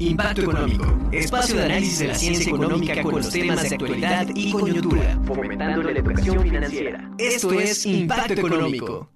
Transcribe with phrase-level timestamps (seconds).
[0.00, 4.52] Impacto Económico, espacio de análisis de la ciencia económica con los temas de actualidad y
[4.52, 7.10] coyuntura, fomentando la educación financiera.
[7.18, 9.10] Esto es Impacto Económico.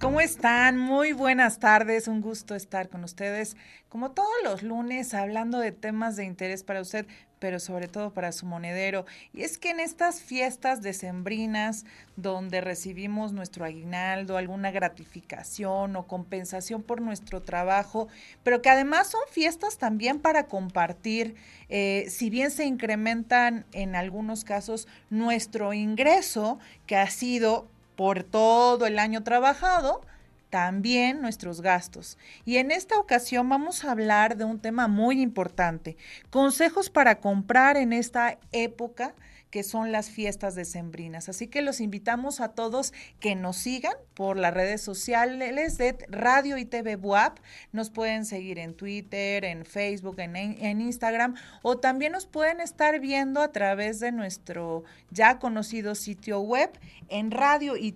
[0.00, 0.76] ¿Cómo están?
[0.76, 3.56] Muy buenas tardes, un gusto estar con ustedes,
[3.88, 7.06] como todos los lunes, hablando de temas de interés para usted,
[7.40, 9.06] pero sobre todo para su monedero.
[9.32, 16.82] Y es que en estas fiestas decembrinas, donde recibimos nuestro aguinaldo, alguna gratificación o compensación
[16.82, 18.06] por nuestro trabajo,
[18.44, 21.34] pero que además son fiestas también para compartir,
[21.68, 27.66] eh, si bien se incrementan en algunos casos nuestro ingreso, que ha sido
[27.96, 30.02] por todo el año trabajado,
[30.50, 32.18] también nuestros gastos.
[32.44, 35.96] Y en esta ocasión vamos a hablar de un tema muy importante,
[36.30, 39.14] consejos para comprar en esta época
[39.50, 41.28] que son las fiestas decembrinas.
[41.28, 46.56] Así que los invitamos a todos que nos sigan por las redes sociales de Radio
[46.56, 47.38] y TV Buap.
[47.72, 53.00] Nos pueden seguir en Twitter, en Facebook, en, en Instagram o también nos pueden estar
[53.00, 56.70] viendo a través de nuestro ya conocido sitio web
[57.08, 57.92] en radio y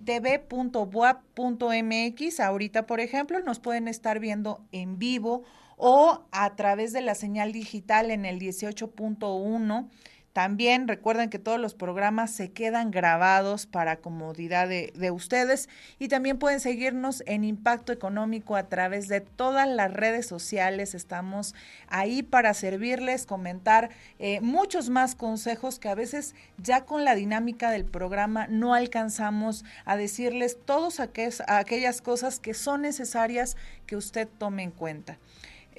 [1.83, 5.43] mx Ahorita, por ejemplo, nos pueden estar viendo en vivo
[5.77, 9.89] o a través de la señal digital en el 18.1
[10.35, 16.39] también recuerden que todos los programas se quedan grabados para comodidad de, ustedes y también
[16.39, 20.93] pueden seguirnos en Impacto Económico a través de todas las redes sociales.
[20.93, 21.55] Estamos
[21.87, 27.71] ahí para servirles, comentar eh, muchos más consejos que a veces ya con la dinámica
[27.71, 34.63] del programa no alcanzamos a decirles todas aquellas cosas que son necesarias que usted tome
[34.63, 35.17] en cuenta.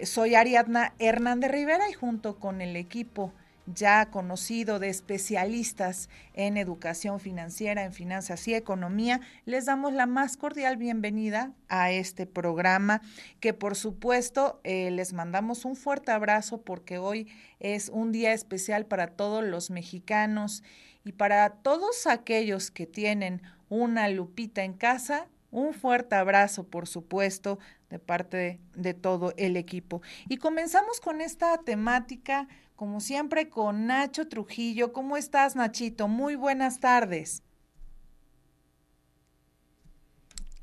[0.03, 3.35] Soy Ariadna Hernández Rivera y junto con el equipo
[3.67, 10.37] ya conocido de especialistas en educación financiera, en finanzas y economía, les damos la más
[10.37, 13.03] cordial bienvenida a este programa
[13.41, 17.29] que por supuesto eh, les mandamos un fuerte abrazo porque hoy
[17.59, 20.63] es un día especial para todos los mexicanos
[21.05, 25.29] y para todos aquellos que tienen una lupita en casa.
[25.53, 30.03] Un fuerte abrazo, por supuesto, de parte de todo el equipo.
[30.29, 34.93] Y comenzamos con esta temática como siempre con Nacho Trujillo.
[34.93, 36.09] ¿Cómo estás, Nachito?
[36.09, 37.43] Muy buenas tardes.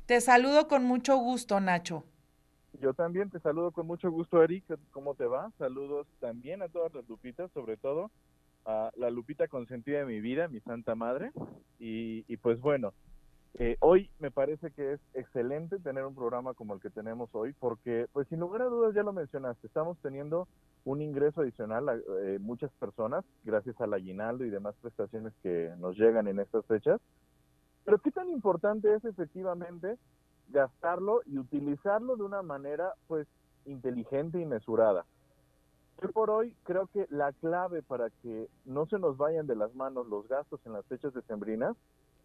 [0.06, 2.04] Te saludo con mucho gusto, Nacho.
[2.80, 4.64] Yo también te saludo con mucho gusto, Eric.
[4.90, 5.50] ¿Cómo te va?
[5.58, 8.10] Saludos también a todas las lupitas, sobre todo
[8.64, 11.32] a la lupita consentida de mi vida, mi santa madre.
[11.78, 12.92] Y, y pues bueno,
[13.56, 17.52] eh, hoy me parece que es excelente tener un programa como el que tenemos hoy,
[17.60, 20.48] porque, pues sin lugar a dudas, ya lo mencionaste, estamos teniendo
[20.84, 25.96] un ingreso adicional a eh, muchas personas gracias al aguinaldo y demás prestaciones que nos
[25.96, 27.00] llegan en estas fechas.
[27.84, 29.98] Pero qué tan importante es efectivamente
[30.48, 33.28] gastarlo y utilizarlo de una manera, pues,
[33.66, 35.04] inteligente y mesurada.
[36.02, 39.72] Yo por hoy creo que la clave para que no se nos vayan de las
[39.76, 41.76] manos los gastos en las fechas decembrinas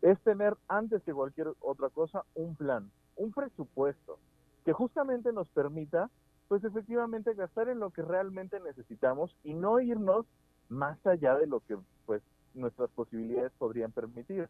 [0.01, 4.17] es tener antes que cualquier otra cosa un plan, un presupuesto
[4.65, 6.09] que justamente nos permita
[6.47, 10.25] pues efectivamente gastar en lo que realmente necesitamos y no irnos
[10.67, 12.23] más allá de lo que pues
[12.53, 14.49] nuestras posibilidades podrían permitir.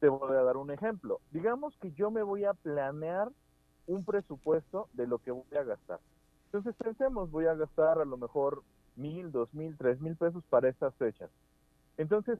[0.00, 1.20] Te voy a dar un ejemplo.
[1.30, 3.30] Digamos que yo me voy a planear
[3.86, 6.00] un presupuesto de lo que voy a gastar.
[6.46, 8.62] Entonces pensemos, voy a gastar a lo mejor
[8.96, 11.30] mil, dos mil, tres mil pesos para estas fechas.
[11.96, 12.38] Entonces,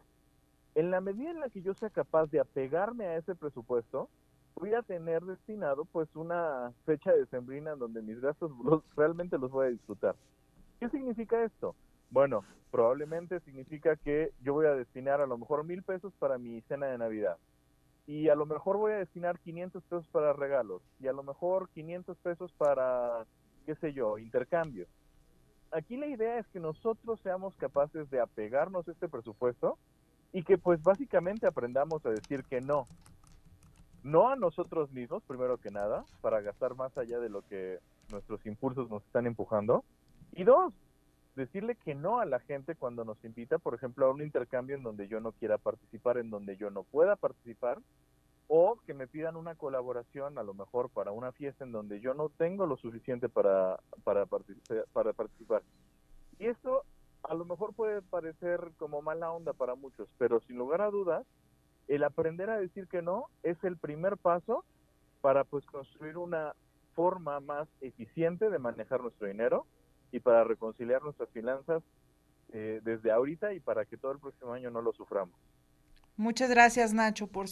[0.74, 4.08] en la medida en la que yo sea capaz de apegarme a ese presupuesto,
[4.54, 8.50] voy a tener destinado pues una fecha de sembrina donde mis gastos
[8.96, 10.14] realmente los voy a disfrutar.
[10.78, 11.74] ¿Qué significa esto?
[12.10, 16.60] Bueno, probablemente significa que yo voy a destinar a lo mejor mil pesos para mi
[16.62, 17.36] cena de Navidad.
[18.06, 20.82] Y a lo mejor voy a destinar 500 pesos para regalos.
[20.98, 23.24] Y a lo mejor 500 pesos para,
[23.66, 24.86] qué sé yo, intercambio.
[25.70, 29.78] Aquí la idea es que nosotros seamos capaces de apegarnos a este presupuesto
[30.32, 32.86] y que pues básicamente aprendamos a decir que no.
[34.02, 37.78] No a nosotros mismos, primero que nada, para gastar más allá de lo que
[38.10, 39.84] nuestros impulsos nos están empujando.
[40.32, 40.72] Y dos,
[41.36, 44.82] decirle que no a la gente cuando nos invita, por ejemplo, a un intercambio en
[44.82, 47.78] donde yo no quiera participar, en donde yo no pueda participar,
[48.48, 52.14] o que me pidan una colaboración a lo mejor para una fiesta en donde yo
[52.14, 55.62] no tengo lo suficiente para, para, participar, para participar.
[56.38, 56.84] Y esto
[57.22, 61.26] a lo mejor puede parecer como mala onda para muchos, pero sin lugar a dudas,
[61.88, 64.64] el aprender a decir que no es el primer paso
[65.20, 66.54] para pues construir una
[66.94, 69.66] forma más eficiente de manejar nuestro dinero
[70.12, 71.82] y para reconciliar nuestras finanzas
[72.52, 75.34] eh, desde ahorita y para que todo el próximo año no lo suframos.
[76.16, 77.28] Muchas gracias, Nacho.
[77.28, 77.46] Por,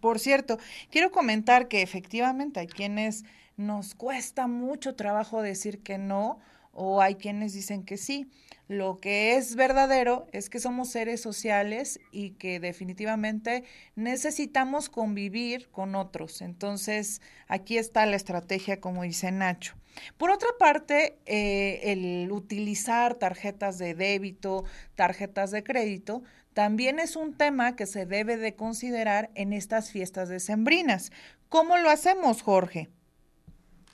[0.00, 0.58] por cierto,
[0.90, 3.24] quiero comentar que efectivamente hay quienes
[3.56, 6.40] nos cuesta mucho trabajo decir que no
[6.72, 8.30] o hay quienes dicen que sí.
[8.70, 13.64] Lo que es verdadero es que somos seres sociales y que definitivamente
[13.96, 16.40] necesitamos convivir con otros.
[16.40, 19.74] Entonces, aquí está la estrategia, como dice Nacho.
[20.16, 24.62] Por otra parte, eh, el utilizar tarjetas de débito,
[24.94, 26.22] tarjetas de crédito,
[26.54, 31.10] también es un tema que se debe de considerar en estas fiestas decembrinas.
[31.48, 32.88] ¿Cómo lo hacemos, Jorge?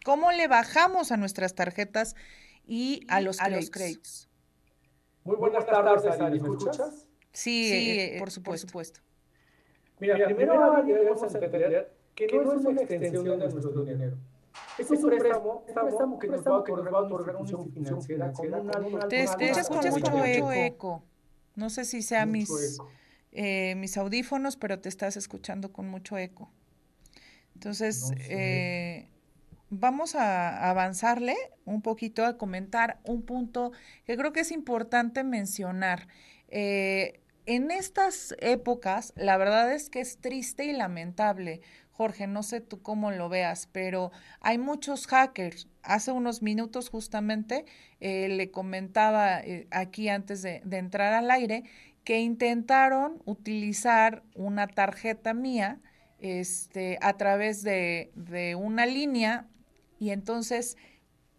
[0.05, 2.15] ¿Cómo le bajamos a nuestras tarjetas
[2.67, 4.26] y a los, créditos?
[5.27, 6.41] Muy buenas, tardes, Ari.
[6.41, 7.09] ¿Me escuchas?
[7.33, 9.01] Sí, eh, por, supuesto.
[9.99, 14.17] Mira, primero debemos entender que no es una extensión de nuestro dinero.
[14.79, 19.09] Es un préstamo, que, nos va, a otorgar una institución financiera con una...
[19.09, 21.03] Te escuchas con mucho eco.
[21.57, 22.79] No sé si sea mis,
[23.33, 26.51] eh, mis audífonos, pero te estás escuchando con mucho eco.
[27.55, 29.09] Entonces, eh,
[29.71, 33.73] vamos a avanzarle un poquito a comentar un punto
[34.05, 36.09] que creo que es importante mencionar.
[36.49, 41.61] Eh, en estas épocas, la verdad es que es triste y lamentable.
[41.93, 44.11] Jorge, no sé tú cómo lo veas, pero
[44.41, 45.69] hay muchos hackers.
[45.83, 47.65] Hace unos minutos justamente
[48.01, 51.65] eh, le comentaba eh, aquí antes de, entrar al aire
[52.05, 55.81] que intentaron utilizar una tarjeta mía
[56.19, 59.47] este, a través de, de una línea
[59.99, 60.77] y entonces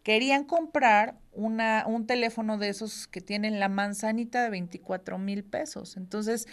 [0.04, 5.98] querían comprar una, un teléfono de esos que tienen la manzanita de 24 mil pesos.
[5.98, 6.48] Entonces,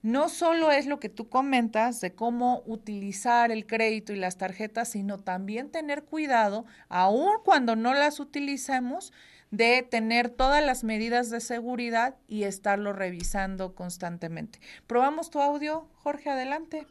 [0.00, 4.88] no solo es lo que tú comentas de cómo utilizar el crédito y las tarjetas,
[4.88, 9.12] sino también tener cuidado, aun cuando no las utilicemos,
[9.50, 14.58] de tener todas las medidas de seguridad y estarlo revisando constantemente.
[14.86, 16.86] Probamos tu audio, Jorge, adelante.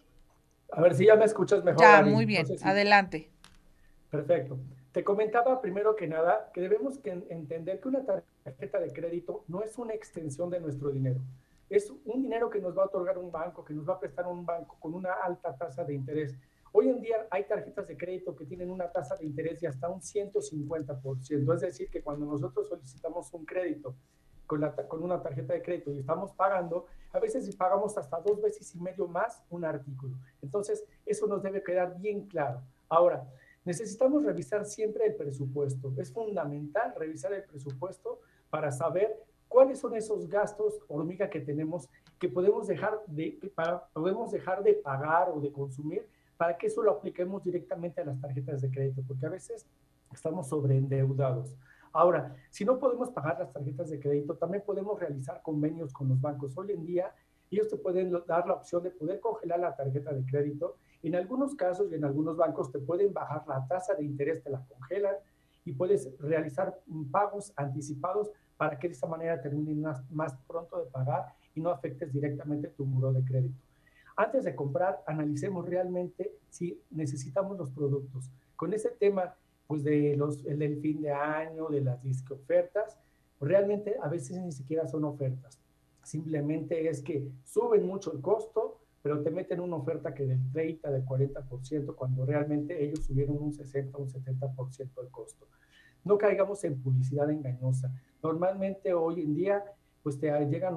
[0.71, 1.81] A ver si ya me escuchas mejor.
[1.81, 3.32] Ya, muy bien, adelante.
[4.13, 4.59] Perfecto.
[4.91, 9.75] Te comentaba primero que nada que debemos entender que una tarjeta de crédito no es
[9.79, 11.19] una extensión de nuestro dinero.
[11.67, 14.27] Es un dinero que nos va a otorgar un banco, que nos va a prestar
[14.27, 16.35] un banco con una alta tasa de interés.
[16.73, 19.89] Hoy en día hay tarjetas de crédito que tienen una tasa de interés de hasta
[19.89, 21.55] un 150%.
[21.55, 23.95] Es decir, que cuando nosotros solicitamos un crédito
[24.45, 28.39] con, la, con una tarjeta de crédito y estamos pagando, a veces pagamos hasta dos
[28.39, 30.17] veces y medio más un artículo.
[30.43, 32.61] Entonces, eso nos debe quedar bien claro.
[32.89, 33.27] Ahora,
[33.65, 35.93] Necesitamos revisar siempre el presupuesto.
[35.97, 38.19] Es fundamental revisar el presupuesto
[38.49, 39.17] para saber
[39.47, 41.89] cuáles son esos gastos hormiga que tenemos
[42.19, 43.39] que podemos dejar de,
[43.93, 46.07] podemos dejar de pagar o de consumir
[46.37, 49.65] para que eso lo apliquemos directamente a las tarjetas de crédito, porque a veces
[50.11, 51.55] estamos sobreendeudados.
[51.91, 56.19] Ahora, si no podemos pagar las tarjetas de crédito, también podemos realizar convenios con los
[56.19, 56.57] bancos.
[56.57, 57.13] Hoy en día,
[57.51, 60.77] ellos te pueden dar la opción de poder congelar la tarjeta de crédito
[61.07, 64.49] en algunos casos y en algunos bancos te pueden bajar la tasa de interés, te
[64.49, 65.15] la congelan
[65.65, 66.79] y puedes realizar
[67.11, 71.69] pagos anticipados para que de esta manera termines más, más pronto de pagar y no
[71.69, 73.59] afectes directamente tu muro de crédito.
[74.15, 78.29] Antes de comprar, analicemos realmente si necesitamos los productos.
[78.55, 79.35] Con ese tema,
[79.67, 82.97] pues de los, el del fin de año, de las disque ofertas,
[83.41, 85.59] realmente a veces ni siquiera son ofertas.
[86.03, 90.89] Simplemente es que suben mucho el costo pero te meten una oferta que del 30,
[90.89, 95.45] del 40%, cuando realmente ellos subieron un 60, un 70% el costo.
[96.05, 97.91] No caigamos en publicidad engañosa.
[98.23, 99.61] Normalmente hoy en día,
[100.01, 100.75] pues te llegan,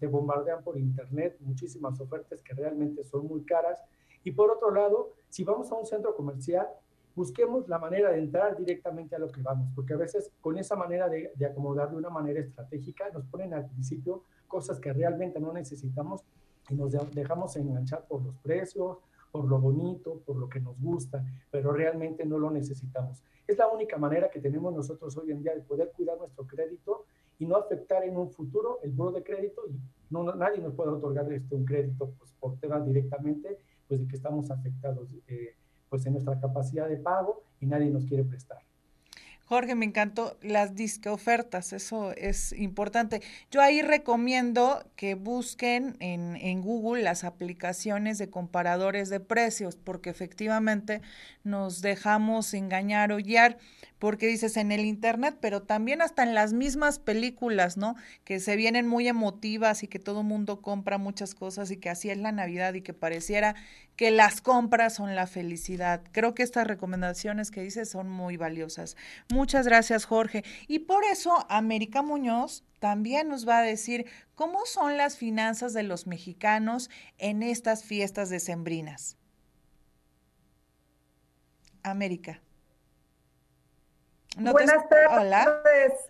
[0.00, 3.80] te bombardean por internet muchísimas ofertas que realmente son muy caras.
[4.24, 6.66] Y por otro lado, si vamos a un centro comercial,
[7.14, 10.74] busquemos la manera de entrar directamente a lo que vamos, porque a veces con esa
[10.74, 15.38] manera de, de acomodar de una manera estratégica nos ponen al principio cosas que realmente
[15.38, 16.24] no necesitamos
[16.68, 18.98] y nos dejamos enganchar por los precios,
[19.30, 23.22] por lo bonito, por lo que nos gusta, pero realmente no lo necesitamos.
[23.46, 27.06] Es la única manera que tenemos nosotros hoy en día de poder cuidar nuestro crédito
[27.38, 29.78] y no afectar en un futuro el buro de crédito y
[30.10, 34.16] no, nadie nos puede otorgar este, un crédito pues, por temas directamente pues de que
[34.16, 35.54] estamos afectados eh,
[35.88, 38.67] pues en nuestra capacidad de pago y nadie nos quiere prestar.
[39.48, 43.22] Jorge, me encantó las disque ofertas, eso es importante.
[43.50, 50.10] Yo ahí recomiendo que busquen en, en, Google las aplicaciones de comparadores de precios, porque
[50.10, 51.00] efectivamente
[51.44, 53.56] nos dejamos engañar o guiar
[53.98, 57.96] porque dices en el internet, pero también hasta en las mismas películas, ¿no?
[58.24, 62.10] Que se vienen muy emotivas y que todo mundo compra muchas cosas y que así
[62.10, 63.54] es la Navidad y que pareciera
[63.96, 66.02] que las compras son la felicidad.
[66.12, 68.96] Creo que estas recomendaciones que dices son muy valiosas.
[69.28, 70.44] Muchas gracias, Jorge.
[70.68, 75.82] Y por eso América Muñoz también nos va a decir cómo son las finanzas de
[75.82, 79.16] los mexicanos en estas fiestas decembrinas.
[81.82, 82.40] América.
[84.40, 85.08] Buenas tardes.
[85.10, 85.62] Hola.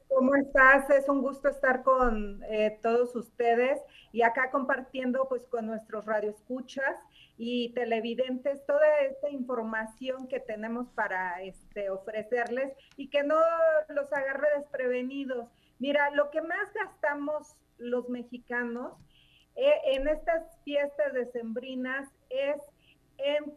[0.09, 0.91] ¿Cómo estás?
[0.91, 3.81] Es un gusto estar con eh, todos ustedes
[4.13, 6.95] y acá compartiendo pues con nuestros radioescuchas
[7.39, 13.37] y televidentes toda esta información que tenemos para este, ofrecerles y que no
[13.89, 15.49] los agarre desprevenidos.
[15.79, 18.93] Mira, lo que más gastamos los mexicanos
[19.57, 22.61] eh, en estas fiestas decembrinas es
[23.17, 23.55] en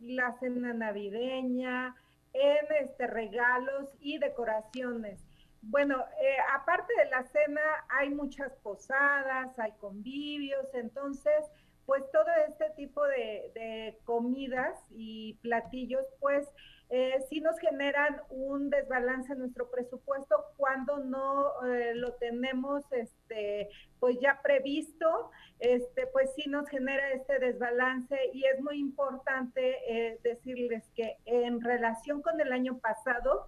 [0.00, 1.94] la cena navideña,
[2.32, 5.24] en este, regalos y decoraciones.
[5.62, 7.60] Bueno, eh, aparte de la cena
[7.90, 11.44] hay muchas posadas, hay convivios, entonces,
[11.84, 16.48] pues todo este tipo de, de comidas y platillos, pues
[16.92, 23.68] eh, sí nos generan un desbalance en nuestro presupuesto cuando no eh, lo tenemos este,
[24.00, 25.30] pues ya previsto,
[25.60, 31.60] este, pues sí nos genera este desbalance y es muy importante eh, decirles que en
[31.60, 33.46] relación con el año pasado,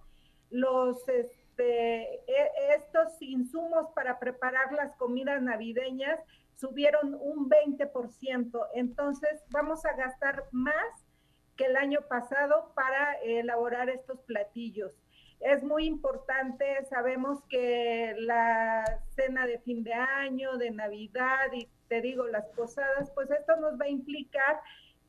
[0.49, 6.17] los este, e, estos insumos para preparar las comidas navideñas
[6.55, 11.02] subieron un 20%, entonces vamos a gastar más
[11.63, 14.91] el año pasado para elaborar estos platillos.
[15.39, 22.01] Es muy importante, sabemos que la cena de fin de año, de Navidad y te
[22.01, 24.61] digo las posadas, pues esto nos va a implicar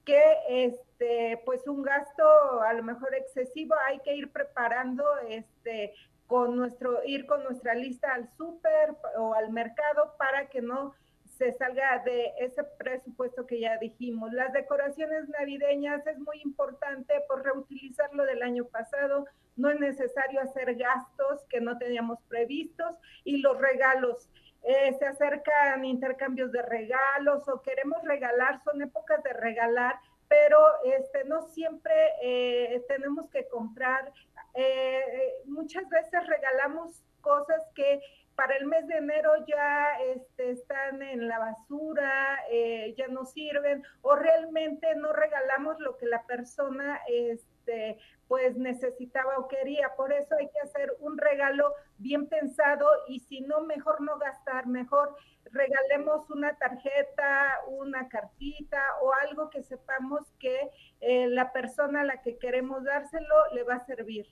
[0.04, 5.94] que este pues un gasto a lo mejor excesivo hay que ir preparando este
[6.26, 10.94] con nuestro ir con nuestra lista al súper o al mercado para que no
[11.36, 14.32] se salga de ese presupuesto que ya dijimos.
[14.32, 19.26] Las decoraciones navideñas es muy importante por reutilizarlo del año pasado,
[19.56, 24.28] no es necesario hacer gastos que no teníamos previstos y los regalos.
[24.62, 31.24] Eh, se acercan intercambios de regalos o queremos regalar, son épocas de regalar, pero este,
[31.24, 34.10] no siempre eh, tenemos que comprar.
[34.54, 38.00] Eh, muchas veces regalamos cosas que
[38.36, 43.82] para el mes de enero ya este, están en la basura, eh, ya no sirven,
[44.02, 47.98] o realmente no regalamos lo que la persona este,
[48.28, 49.94] pues necesitaba o quería.
[49.96, 54.66] Por eso hay que hacer un regalo bien pensado y si no, mejor no gastar,
[54.66, 55.16] mejor
[55.50, 62.22] regalemos una tarjeta, una cartita o algo que sepamos que eh, la persona a la
[62.22, 64.26] que queremos dárselo le va a servir.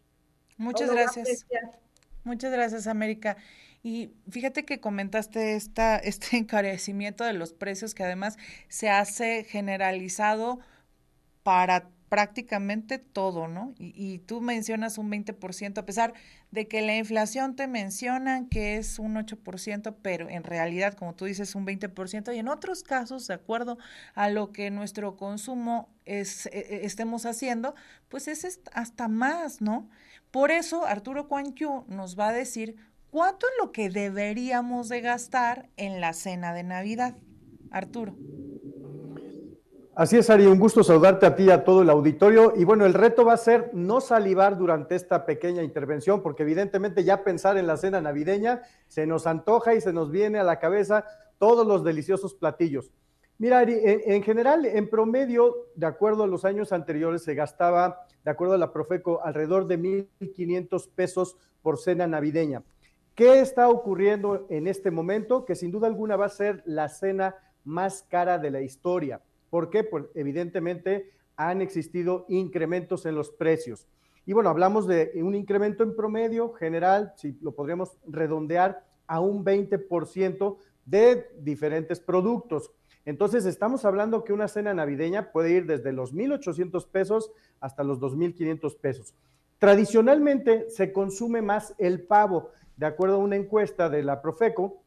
[0.56, 1.46] Muchas gracias.
[2.24, 3.36] Muchas gracias, América.
[3.82, 10.60] Y fíjate que comentaste esta, este encarecimiento de los precios que además se hace generalizado
[11.42, 13.72] para prácticamente todo, ¿no?
[13.78, 16.12] Y, tú mencionas un 20%, a pesar
[16.50, 21.24] de que la inflación te mencionan que es un 8%, pero en realidad, como tú
[21.24, 23.78] dices, un 20%, y en otros casos, de acuerdo
[24.14, 27.74] a lo que nuestro consumo es, e, e, estemos haciendo,
[28.10, 29.88] pues es hasta más, ¿no?
[30.30, 31.54] Por eso, Arturo Juan
[31.88, 32.76] nos va a decir
[33.12, 37.14] ¿Cuánto es lo que deberíamos de gastar en la cena de Navidad?
[37.70, 38.14] Arturo.
[39.94, 42.54] Así es, Ari, un gusto saludarte a ti y a todo el auditorio.
[42.56, 47.04] Y bueno, el reto va a ser no salivar durante esta pequeña intervención, porque evidentemente
[47.04, 50.58] ya pensar en la cena navideña se nos antoja y se nos viene a la
[50.58, 51.04] cabeza
[51.36, 52.92] todos los deliciosos platillos.
[53.36, 58.06] Mira, Ari, en, en general, en promedio, de acuerdo a los años anteriores, se gastaba,
[58.24, 62.62] de acuerdo a la Profeco, alrededor de 1.500 pesos por cena navideña.
[63.14, 65.44] ¿Qué está ocurriendo en este momento?
[65.44, 69.20] Que sin duda alguna va a ser la cena más cara de la historia.
[69.50, 69.84] ¿Por qué?
[69.84, 73.86] Pues evidentemente han existido incrementos en los precios.
[74.24, 79.44] Y bueno, hablamos de un incremento en promedio general, si lo podríamos redondear a un
[79.44, 82.72] 20% de diferentes productos.
[83.04, 87.98] Entonces, estamos hablando que una cena navideña puede ir desde los 1.800 pesos hasta los
[87.98, 89.14] 2.500 pesos.
[89.62, 94.82] Tradicionalmente se consume más el pavo de acuerdo a una encuesta de la Profeco,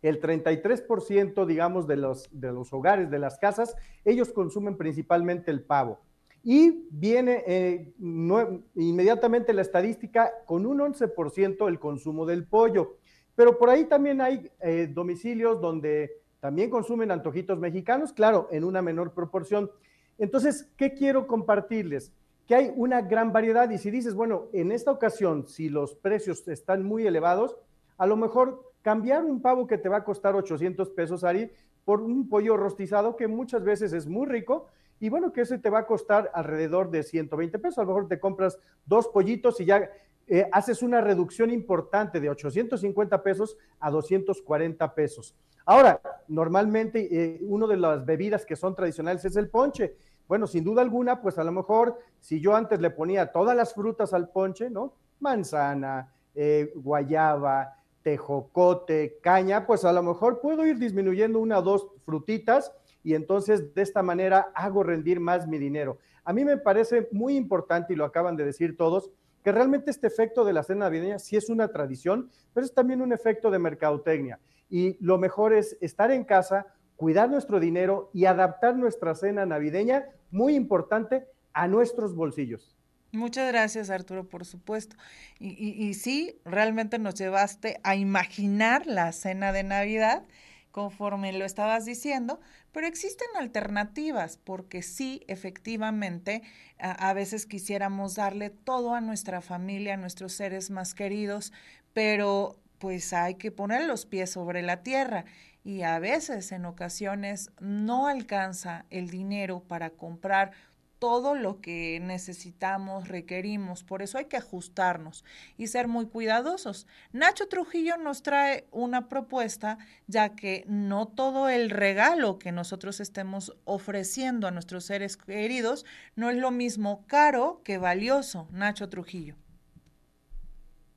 [0.00, 5.62] el 33%, digamos, de los, de los hogares, de las casas, ellos consumen principalmente el
[5.62, 6.00] pavo.
[6.42, 12.96] Y viene eh, inmediatamente la estadística con un 11% el consumo del pollo.
[13.34, 18.80] Pero por ahí también hay eh, domicilios donde también consumen antojitos mexicanos, claro, en una
[18.80, 19.70] menor proporción.
[20.16, 22.10] Entonces, ¿qué quiero compartirles?
[22.46, 26.46] Que hay una gran variedad y si dices, bueno, en esta ocasión, si los precios
[26.48, 27.56] están muy elevados,
[27.96, 31.50] a lo mejor cambiar un pavo que te va a costar 800 pesos, Ari,
[31.84, 34.66] por un pollo rostizado que muchas veces es muy rico
[35.00, 37.78] y bueno, que ese te va a costar alrededor de 120 pesos.
[37.78, 39.90] A lo mejor te compras dos pollitos y ya
[40.26, 45.34] eh, haces una reducción importante de 850 pesos a 240 pesos.
[45.66, 49.96] Ahora, normalmente eh, una de las bebidas que son tradicionales es el ponche.
[50.28, 53.74] Bueno, sin duda alguna, pues a lo mejor si yo antes le ponía todas las
[53.74, 54.94] frutas al ponche, ¿no?
[55.20, 61.88] Manzana, eh, guayaba, tejocote, caña, pues a lo mejor puedo ir disminuyendo una o dos
[62.04, 65.98] frutitas y entonces de esta manera hago rendir más mi dinero.
[66.24, 69.10] A mí me parece muy importante, y lo acaban de decir todos,
[69.42, 73.02] que realmente este efecto de la cena navideña sí es una tradición, pero es también
[73.02, 74.40] un efecto de mercadotecnia.
[74.70, 76.66] Y lo mejor es estar en casa,
[76.96, 82.74] cuidar nuestro dinero y adaptar nuestra cena navideña, muy importante, a nuestros bolsillos.
[83.12, 84.96] Muchas gracias, Arturo, por supuesto.
[85.38, 90.24] Y, sí, realmente nos llevaste a imaginar la cena de Navidad
[90.72, 92.40] conforme lo estabas diciendo,
[92.72, 96.42] pero existen alternativas porque sí, efectivamente,
[96.80, 101.52] a, veces quisiéramos darle todo a nuestra familia, a nuestros seres más queridos,
[101.92, 105.24] pero pues hay que poner los pies sobre la tierra
[105.64, 110.52] y a veces en ocasiones no alcanza el dinero para comprar
[110.98, 113.84] todo lo que necesitamos, requerimos.
[113.84, 115.24] Por eso hay que ajustarnos
[115.58, 116.86] y ser muy cuidadosos.
[117.12, 123.54] Nacho Trujillo nos trae una propuesta, ya que no todo el regalo que nosotros estemos
[123.64, 128.48] ofreciendo a nuestros seres queridos no es lo mismo caro que valioso.
[128.50, 129.36] Nacho Trujillo.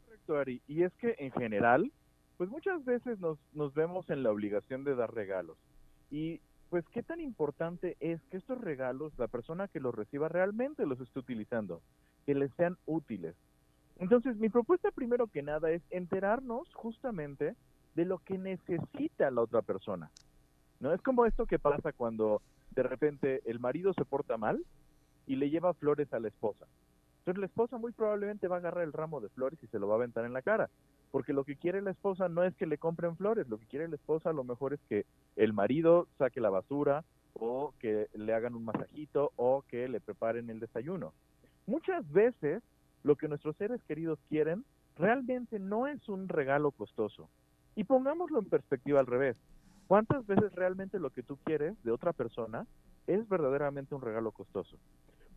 [0.06, 0.62] Correcto, Ari.
[0.68, 1.92] Y es que en general,
[2.38, 5.58] pues muchas veces nos, nos vemos en la obligación de dar regalos.
[6.12, 6.40] Y
[6.70, 11.00] pues qué tan importante es que estos regalos, la persona que los reciba realmente los
[11.00, 11.82] esté utilizando,
[12.26, 13.36] que les sean útiles.
[13.98, 17.56] Entonces, mi propuesta primero que nada es enterarnos justamente
[17.96, 20.12] de lo que necesita la otra persona.
[20.80, 22.44] No es como esto que pasa cuando
[22.76, 24.64] de repente el marido se porta mal
[25.26, 26.68] y le lleva flores a la esposa.
[27.20, 29.88] Entonces la esposa muy probablemente va a agarrar el ramo de flores y se lo
[29.88, 30.70] va a aventar en la cara
[31.12, 33.88] porque lo que quiere la esposa no es que le compren flores, lo que quiere
[33.88, 38.34] la esposa a lo mejor es que el marido saque la basura o que le
[38.34, 41.14] hagan un masajito o que le preparen el desayuno.
[41.66, 42.64] Muchas veces
[43.04, 44.66] lo que nuestros seres queridos quieren
[44.98, 47.30] realmente no es un regalo costoso.
[47.76, 49.38] Y pongámoslo en perspectiva al revés.
[49.88, 52.66] ¿Cuántas veces realmente lo que tú quieres de otra persona
[53.06, 54.78] es verdaderamente un regalo costoso?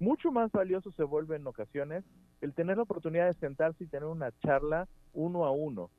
[0.01, 2.05] Mucho más valioso se vuelve en ocasiones
[2.41, 5.91] el tener la oportunidad de sentarse y tener una charla uno a uno.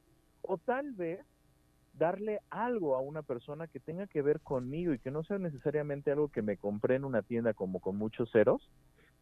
[0.41, 1.19] O tal vez
[1.93, 6.12] darle algo a una persona que tenga que ver conmigo y que no sea necesariamente
[6.12, 8.69] algo que me compré en una tienda como con muchos ceros,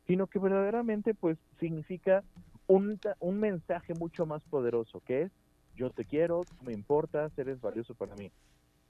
[0.08, 2.24] sino que verdaderamente pues significa
[2.68, 5.32] un, un mensaje mucho más poderoso, que es
[5.76, 8.32] yo te quiero, me importas, eres valioso para mí.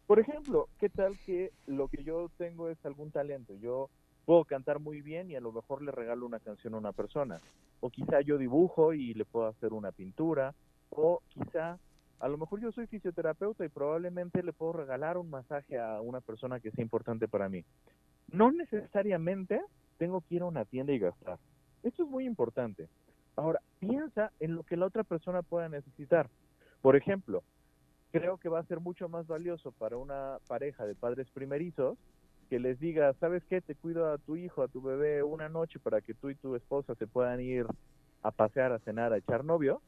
[0.07, 3.53] Por ejemplo, ¿qué tal que lo que yo tengo es algún talento?
[3.57, 3.89] Yo
[4.25, 7.39] puedo cantar muy bien y a lo mejor le regalo una canción a una persona.
[7.79, 10.55] O quizá yo dibujo y le puedo hacer una pintura.
[10.89, 11.77] O quizá
[12.19, 16.19] a lo mejor yo soy fisioterapeuta y probablemente le puedo regalar un masaje a una
[16.19, 17.63] persona que sea importante para mí.
[18.31, 19.61] No necesariamente
[19.97, 21.39] tengo que ir a una tienda y gastar.
[21.81, 22.89] Esto es muy importante.
[23.37, 26.29] Ahora, piensa en lo que la otra persona pueda necesitar.
[26.81, 27.43] Por ejemplo,
[28.11, 31.97] creo que va a ser mucho más valioso para una pareja de padres primerizos
[32.49, 33.61] que les diga, ¿sabes qué?
[33.61, 36.55] Te cuido a tu hijo, a tu bebé una noche para que tú y tu
[36.55, 37.65] esposa se puedan ir
[38.23, 39.81] a pasear, a cenar, a echar novio,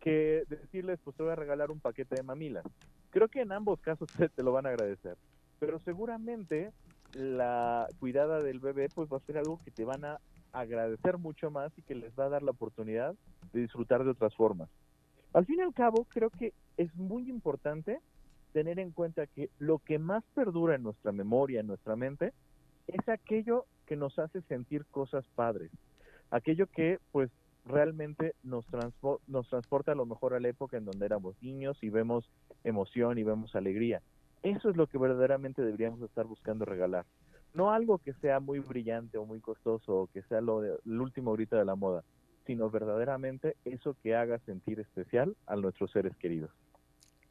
[0.00, 2.64] que decirles, pues te voy a regalar un paquete de mamilas.
[3.10, 5.16] Creo que en ambos casos te lo van a agradecer,
[5.58, 6.72] pero seguramente
[7.14, 10.20] la cuidada del bebé pues va a ser algo que te van a
[10.52, 13.14] agradecer mucho más y que les va a dar la oportunidad
[13.52, 14.68] de disfrutar de otras formas.
[15.32, 18.00] Al fin y al cabo, creo que es muy importante
[18.52, 22.32] tener en cuenta que lo que más perdura en nuestra memoria, en nuestra mente,
[22.88, 25.70] es aquello que nos hace sentir cosas padres,
[26.30, 27.30] aquello que pues
[27.64, 28.64] realmente nos,
[29.26, 32.28] nos transporta a lo mejor a la época en donde éramos niños y vemos
[32.64, 34.02] emoción y vemos alegría.
[34.42, 37.04] Eso es lo que verdaderamente deberíamos estar buscando regalar.
[37.52, 41.02] No algo que sea muy brillante o muy costoso o que sea lo, de, lo
[41.02, 42.04] último ahorita de la moda,
[42.46, 46.50] sino verdaderamente eso que haga sentir especial a nuestros seres queridos.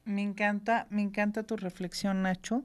[0.05, 2.63] Me encanta, me encanta tu reflexión, Nacho.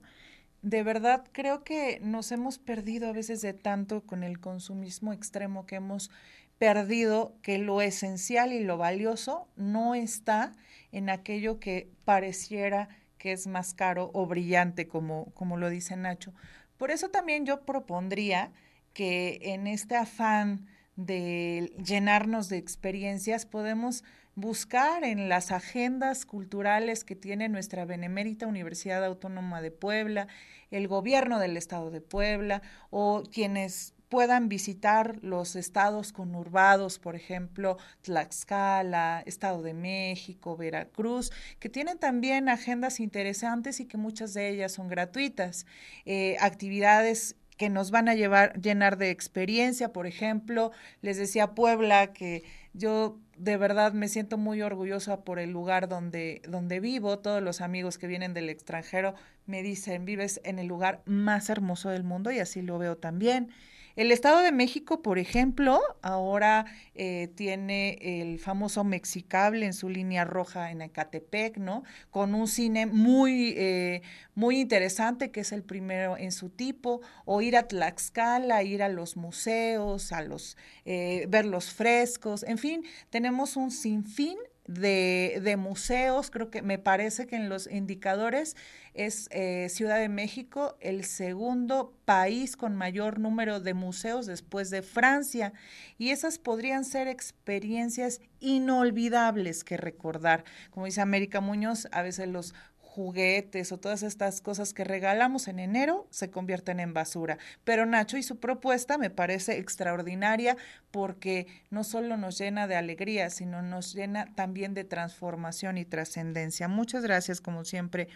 [0.63, 5.67] De verdad, creo que nos hemos perdido a veces de tanto con el consumismo extremo
[5.67, 6.11] que hemos
[6.59, 10.53] perdido que lo esencial y lo valioso no está
[10.93, 12.89] en aquello que pareciera
[13.19, 16.35] que es más caro o brillante, como, como lo dice Nacho.
[16.77, 18.53] Por eso también yo propondría
[18.93, 24.05] que en este afán de llenarnos de experiencias podemos
[24.37, 30.29] buscar en las agendas culturales que tiene nuestra Benemérita Universidad Autónoma de Puebla,
[30.71, 37.79] el gobierno del Estado de Puebla o quienes puedan visitar los estados conurbados, por ejemplo,
[38.03, 44.71] Tlaxcala, Estado de México, Veracruz, que tienen también agendas interesantes y que muchas de ellas
[44.71, 45.67] son gratuitas.
[46.07, 50.71] Eh, actividades que nos van a llevar, llenar de experiencia, por ejemplo,
[51.03, 56.41] les decía Puebla que yo de verdad me siento muy orgullosa por el lugar donde,
[56.47, 57.19] donde vivo.
[57.19, 61.89] Todos los amigos que vienen del extranjero me dicen, vives en el lugar más hermoso
[61.89, 63.51] del mundo y así lo veo también.
[63.97, 70.25] El Estado de México, por ejemplo, ahora eh, tiene el famoso Mexicable en su línea
[70.25, 71.85] roja en Ecatepec, ¿no?
[72.11, 74.03] Con un cine muy, eh,
[74.35, 78.89] muy interesante, que es el primero en su tipo, o ir a Tlaxcala, ir a
[78.89, 85.57] los museos, a los, eh, ver los frescos, en fin, tenemos un sinfín de, de,
[85.57, 88.57] museos, creo que me parece que en los indicadores
[88.95, 94.83] es eh, Ciudad de México el segundo país con mayor número de museos después de
[94.83, 95.53] Francia.
[95.99, 100.45] Y esas podrían ser experiencias inolvidables que recordar.
[100.71, 102.55] Como dice América Muñoz, a veces los
[102.95, 107.39] juguetes o todas estas cosas que regalamos en enero se convierten en basura.
[107.65, 110.57] Pero Nacho y su propuesta me parece extraordinaria
[110.93, 116.69] porque no solo nos llena de alegría, sino nos llena también de transformación y trascendencia.
[116.69, 118.07] Muchas gracias, como siempre.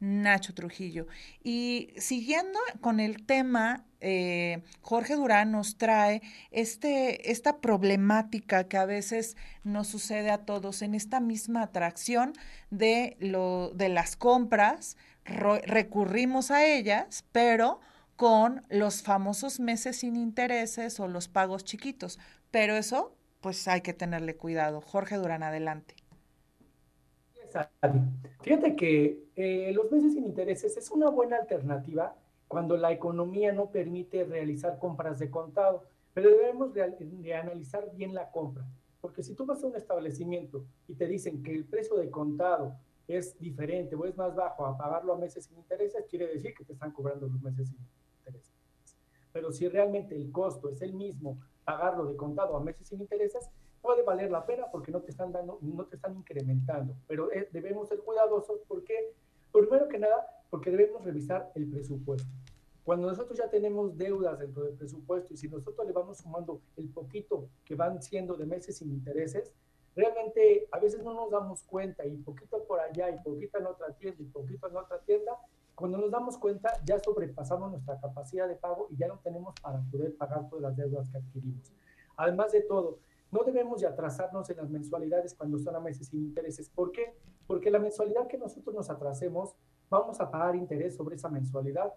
[0.00, 1.06] Nacho Trujillo.
[1.42, 8.84] Y siguiendo con el tema, eh, Jorge Durán nos trae este, esta problemática que a
[8.84, 12.34] veces nos sucede a todos en esta misma atracción
[12.70, 17.80] de, lo, de las compras, recurrimos a ellas, pero
[18.16, 22.18] con los famosos meses sin intereses o los pagos chiquitos.
[22.50, 24.80] Pero eso, pues hay que tenerle cuidado.
[24.80, 25.96] Jorge Durán, adelante.
[28.42, 32.14] Fíjate que eh, los meses sin intereses es una buena alternativa
[32.48, 38.30] cuando la economía no permite realizar compras de contado, pero debemos de, analizar bien la
[38.30, 38.64] compra,
[39.00, 42.76] porque si tú vas a un establecimiento y te dicen que el precio de contado
[43.08, 46.64] es diferente o es más bajo a pagarlo a meses sin intereses, quiere decir que
[46.64, 47.78] te están cobrando los meses sin
[48.18, 48.52] intereses.
[49.32, 53.50] Pero si realmente el costo es el mismo, pagarlo de contado a meses sin intereses,
[53.84, 57.50] puede valer la pena porque no te están dando, no te están incrementando, pero eh,
[57.52, 59.12] debemos ser cuidadosos porque,
[59.52, 62.26] primero que nada, porque debemos revisar el presupuesto.
[62.82, 66.88] Cuando nosotros ya tenemos deudas dentro del presupuesto y si nosotros le vamos sumando el
[66.88, 69.52] poquito que van siendo de meses sin intereses,
[69.94, 73.92] realmente a veces no nos damos cuenta y poquito por allá y poquito en otra
[73.92, 75.32] tienda y poquito en otra tienda,
[75.74, 79.82] cuando nos damos cuenta ya sobrepasamos nuestra capacidad de pago y ya no tenemos para
[79.90, 81.70] poder pagar todas las deudas que adquirimos.
[82.16, 82.98] Además de todo,
[83.34, 86.70] no debemos de atrasarnos en las mensualidades cuando son a meses sin intereses.
[86.70, 87.16] ¿Por qué?
[87.48, 89.56] Porque la mensualidad que nosotros nos atrasemos,
[89.90, 91.92] vamos a pagar interés sobre esa mensualidad.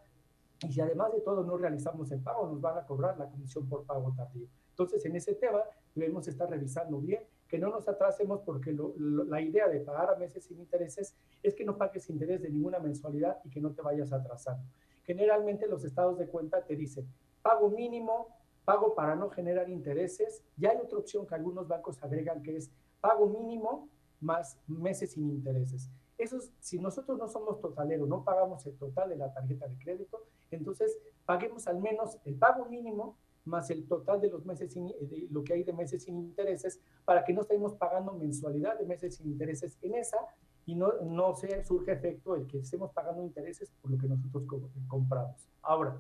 [0.68, 3.70] Y si además de todo no realizamos el pago, nos van a cobrar la comisión
[3.70, 4.48] por pago tardío.
[4.72, 5.62] Entonces, en ese tema
[5.94, 10.46] debemos estar revisando bien, que no nos atrasemos porque la idea de pagar a meses
[10.46, 14.12] sin intereses es que no pagues interés de ninguna mensualidad y que no te vayas
[14.12, 14.64] atrasando.
[15.04, 17.08] Generalmente los estados de cuenta te dicen
[17.44, 18.37] pago mínimo
[18.68, 20.44] pago para no generar intereses.
[20.58, 23.88] Ya hay otra opción que algunos bancos agregan que es pago mínimo
[24.20, 25.90] más meses sin intereses.
[26.18, 30.22] Eso si nosotros no somos totaleros, no pagamos el total de la tarjeta de crédito,
[30.52, 35.28] entonces paguemos al menos el pago mínimo más el total de los meses sin, de
[35.32, 39.16] lo que hay de meses sin intereses para que no estemos pagando mensualidad de meses
[39.16, 40.18] sin intereses en esa
[40.66, 44.44] y no, no se surge efecto el que estemos pagando intereses por lo que nosotros
[44.90, 45.48] compramos.
[45.62, 45.98] Ahora,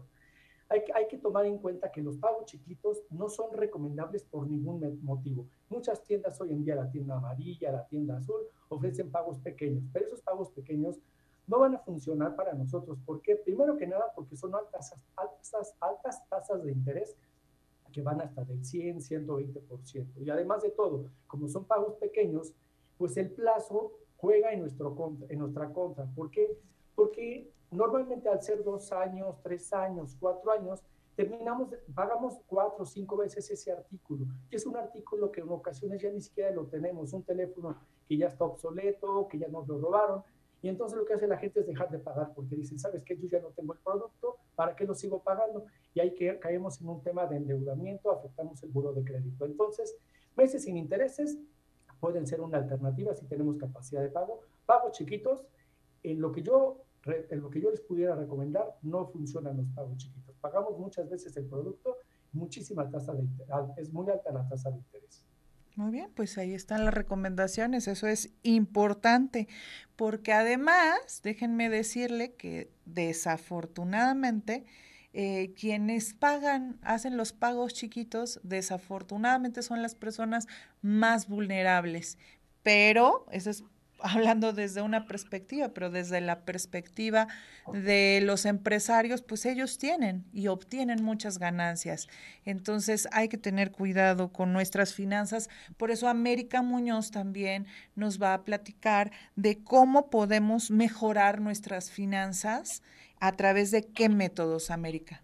[0.69, 4.99] hay, hay, que tomar en cuenta que los pagos chiquitos no son recomendables por ningún
[5.03, 5.47] motivo.
[5.69, 10.05] Muchas tiendas hoy en día, la tienda amarilla, la tienda azul, ofrecen pagos pequeños, pero
[10.05, 10.99] esos pagos pequeños
[11.47, 12.99] no van a funcionar para nosotros.
[13.05, 13.37] ¿Por qué?
[13.37, 17.15] Primero que nada, porque son altas, altas, altas tasas de interés
[17.91, 20.07] que van hasta del 100, 120%.
[20.23, 22.53] Y además de todo, como son pagos pequeños,
[22.97, 26.05] pues el plazo juega en, nuestro, en nuestra contra.
[26.05, 26.59] ¿Por qué?
[26.95, 30.81] Porque Normalmente al ser dos años, tres años, cuatro años,
[31.15, 34.25] terminamos, pagamos cuatro o cinco veces ese artículo.
[34.49, 37.75] Y es un artículo que en ocasiones ya ni siquiera lo tenemos, un teléfono
[38.07, 40.23] que ya está obsoleto, que ya nos lo robaron.
[40.61, 43.17] Y entonces lo que hace la gente es dejar de pagar porque dicen, ¿sabes qué?
[43.17, 45.65] Yo ya no tengo el producto, ¿para qué lo sigo pagando?
[45.93, 49.45] Y ahí que caemos en un tema de endeudamiento, afectamos el buro de crédito.
[49.45, 49.97] Entonces,
[50.35, 51.37] meses sin intereses
[51.99, 54.41] pueden ser una alternativa si tenemos capacidad de pago.
[54.65, 55.45] Pagos chiquitos,
[56.03, 56.83] en lo que yo
[57.29, 60.35] en lo que yo les pudiera recomendar, no funcionan los pagos chiquitos.
[60.41, 61.97] Pagamos muchas veces el producto,
[62.33, 65.23] muchísima tasa de interés, es muy alta la tasa de interés.
[65.75, 69.47] Muy bien, pues ahí están las recomendaciones, eso es importante,
[69.95, 74.65] porque además, déjenme decirle que desafortunadamente
[75.13, 80.47] eh, quienes pagan, hacen los pagos chiquitos, desafortunadamente son las personas
[80.81, 82.17] más vulnerables.
[82.63, 83.63] Pero eso es
[83.99, 87.27] hablando desde una perspectiva, pero desde la perspectiva
[87.73, 92.07] de los empresarios, pues ellos tienen y obtienen muchas ganancias.
[92.45, 95.49] Entonces hay que tener cuidado con nuestras finanzas.
[95.77, 102.83] Por eso América Muñoz también nos va a platicar de cómo podemos mejorar nuestras finanzas
[103.19, 105.23] a través de qué métodos, América.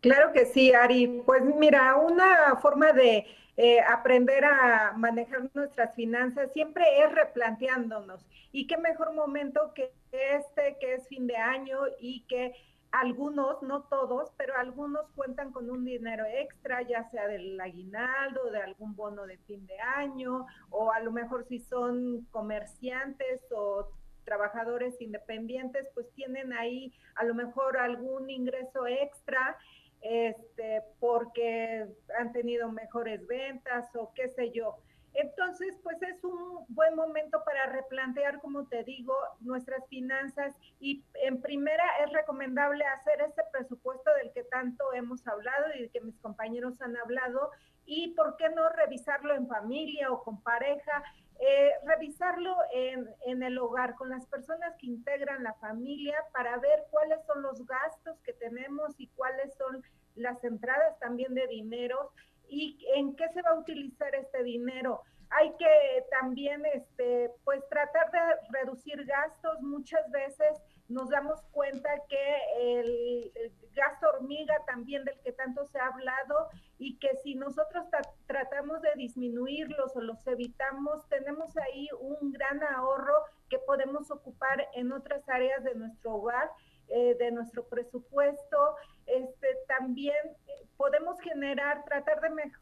[0.00, 1.22] Claro que sí, Ari.
[1.26, 8.26] Pues mira, una forma de eh, aprender a manejar nuestras finanzas siempre es replanteándonos.
[8.52, 12.54] Y qué mejor momento que este, que es fin de año y que
[12.92, 18.60] algunos, no todos, pero algunos cuentan con un dinero extra, ya sea del aguinaldo, de
[18.60, 23.88] algún bono de fin de año, o a lo mejor si son comerciantes o
[24.24, 29.56] trabajadores independientes, pues tienen ahí a lo mejor algún ingreso extra
[30.00, 31.86] este, porque
[32.18, 34.78] han tenido mejores ventas o qué sé yo.
[35.12, 41.40] Entonces, pues es un buen momento para replantear, como te digo, nuestras finanzas y en
[41.40, 46.80] primera es recomendable hacer ese presupuesto del que tanto hemos hablado y que mis compañeros
[46.80, 47.50] han hablado
[47.92, 51.02] y por qué no revisarlo en familia o con pareja,
[51.40, 56.84] eh, revisarlo en, en el hogar con las personas que integran la familia para ver
[56.92, 59.82] cuáles son los gastos que tenemos y cuáles son
[60.14, 62.12] las entradas también de dinero
[62.48, 65.02] y en qué se va a utilizar este dinero.
[65.30, 69.60] Hay que también, este, pues, tratar de reducir gastos.
[69.62, 73.32] Muchas veces nos damos cuenta que el,
[73.72, 76.48] gasto hormiga también del que tanto se ha hablado
[76.78, 77.86] y que si nosotros
[78.26, 83.14] tratamos de disminuirlos o los evitamos, tenemos ahí un gran ahorro
[83.48, 86.50] que podemos ocupar en otras áreas de nuestro hogar,
[86.88, 88.76] eh, de nuestro presupuesto.
[89.06, 92.52] Este, también eh, podemos generar, tratar de,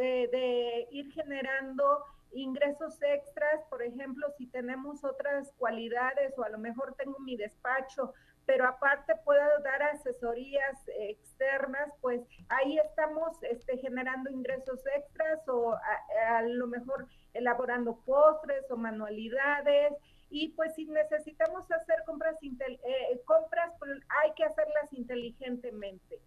[0.00, 6.58] eh, de ir generando ingresos extras, por ejemplo, si tenemos otras cualidades o a lo
[6.58, 8.12] mejor tengo mi despacho,
[8.48, 16.42] pero aparte puedo dar asesorías externas, pues ahí estamos este, generando ingresos extras o a,
[16.42, 19.92] lo mejor elaborando postres o manualidades.
[20.30, 23.90] Y pues si necesitamos hacer compras, eh, compras pues
[24.22, 26.18] hay que hacerlas inteligentemente.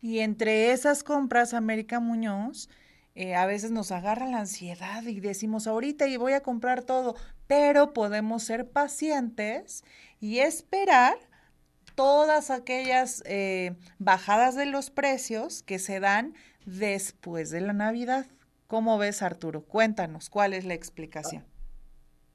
[0.00, 2.68] Y entre esas compras, América Muñoz,
[3.16, 7.16] eh, a veces nos agarra la ansiedad y decimos ahorita y voy a comprar todo,
[7.46, 9.84] pero podemos ser pacientes
[10.20, 11.16] y esperar
[11.94, 16.34] todas aquellas eh, bajadas de los precios que se dan
[16.66, 18.26] después de la Navidad.
[18.66, 19.62] ¿Cómo ves, Arturo?
[19.62, 21.42] Cuéntanos, ¿cuál es la explicación?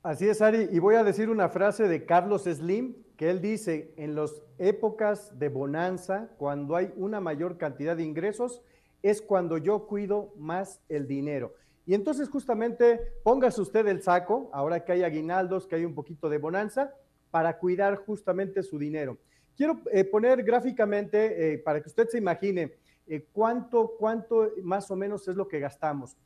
[0.02, 3.94] Así es, Ari, y voy a decir una frase de Carlos Slim, que él dice,
[3.98, 8.64] en las épocas de bonanza, cuando hay una mayor cantidad de ingresos,
[9.02, 11.54] es cuando yo cuido más el dinero.
[11.86, 16.30] Y entonces justamente póngase usted el saco, ahora que hay aguinaldos, que hay un poquito
[16.30, 16.94] de bonanza,
[17.32, 19.18] para cuidar justamente su dinero.
[19.56, 22.74] Quiero eh, poner gráficamente, eh, para que usted se imagine,
[23.08, 26.18] eh, cuánto, cuánto más o menos es lo que gastamos.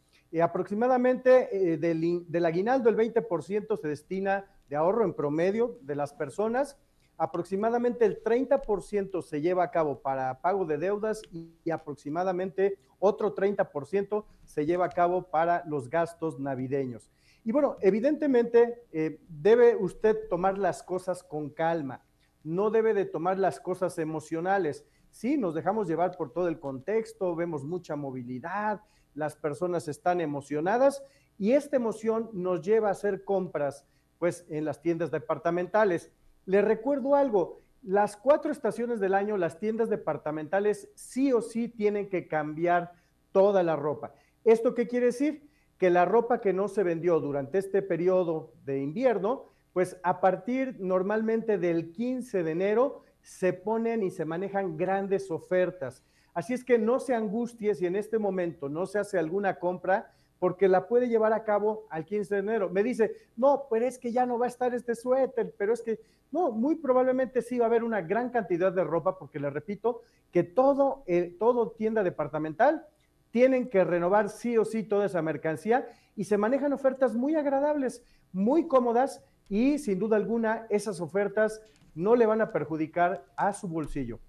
[0.42, 6.78] Aproximadamente eh, del, aguinaldo el 20% se destina de ahorro en promedio de las personas.
[7.17, 14.25] Aproximadamente el 30% se lleva a cabo para pago de deudas y, aproximadamente otro 30%
[14.43, 17.10] se lleva a cabo para los gastos navideños.
[17.43, 22.04] Y bueno, evidentemente eh, debe usted tomar las cosas con calma,
[22.43, 24.86] no debe de tomar las cosas emocionales.
[25.12, 28.82] Sí, nos dejamos llevar por todo el contexto, vemos mucha movilidad,
[29.13, 31.04] las personas están emocionadas
[31.38, 33.86] y esta emoción nos lleva a hacer compras
[34.19, 36.12] pues en las tiendas departamentales.
[36.45, 42.10] Les recuerdo algo, las cuatro estaciones del año, las tiendas departamentales sí o sí tienen
[42.10, 42.93] que cambiar
[43.31, 44.13] toda la ropa.
[44.43, 45.49] ¿Esto qué quiere decir?
[45.77, 50.77] Que la ropa que no se vendió durante este periodo de invierno, pues a partir
[50.79, 56.03] normalmente del 15 de enero se ponen y se manejan grandes ofertas.
[56.34, 60.13] Así es que no se angustie si en este momento no se hace alguna compra
[60.39, 62.69] porque la puede llevar a cabo al 15 de enero.
[62.69, 65.82] Me dice, no, pero es que ya no va a estar este suéter, pero es
[65.82, 66.00] que,
[66.32, 70.02] no, muy probablemente sí va a haber una gran cantidad de ropa, porque le repito,
[70.32, 72.86] que todo, eh, todo tienda departamental
[73.32, 78.04] tienen que renovar sí o sí toda esa mercancía y se manejan ofertas muy agradables,
[78.32, 81.62] muy cómodas y sin duda alguna esas ofertas
[81.93, 84.19] no le van a perjudicar a su bolsillo.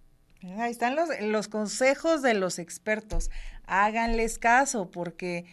[0.58, 3.30] Ahí están los, los consejos de los expertos.
[3.66, 5.46] Háganles caso porque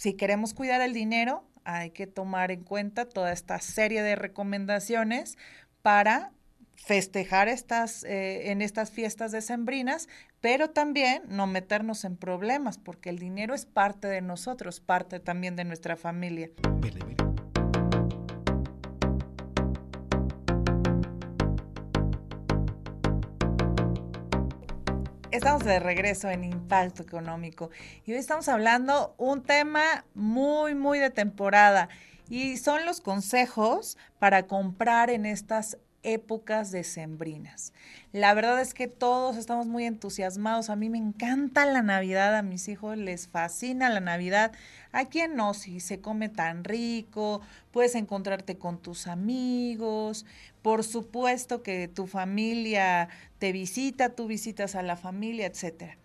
[0.00, 5.36] si queremos cuidar el dinero, hay que tomar en cuenta toda esta serie de recomendaciones
[5.82, 6.32] para
[6.74, 10.08] festejar estas, eh, en estas fiestas decembrinas,
[10.40, 15.54] pero también no meternos en problemas, porque el dinero es parte de nosotros, parte también
[15.54, 16.48] de nuestra familia.
[25.32, 27.70] Estamos de regreso en Impacto Económico
[28.04, 31.88] y hoy estamos hablando un tema muy, muy de temporada
[32.28, 37.72] y son los consejos para comprar en estas épocas decembrinas.
[38.12, 40.70] La verdad es que todos estamos muy entusiasmados.
[40.70, 44.52] A mí me encanta la Navidad, a mis hijos les fascina la Navidad.
[44.92, 45.54] ¿A quién no?
[45.54, 50.26] Si se come tan rico, puedes encontrarte con tus amigos.
[50.62, 53.08] Por supuesto que tu familia
[53.38, 55.96] te visita, tú visitas a la familia, etcétera.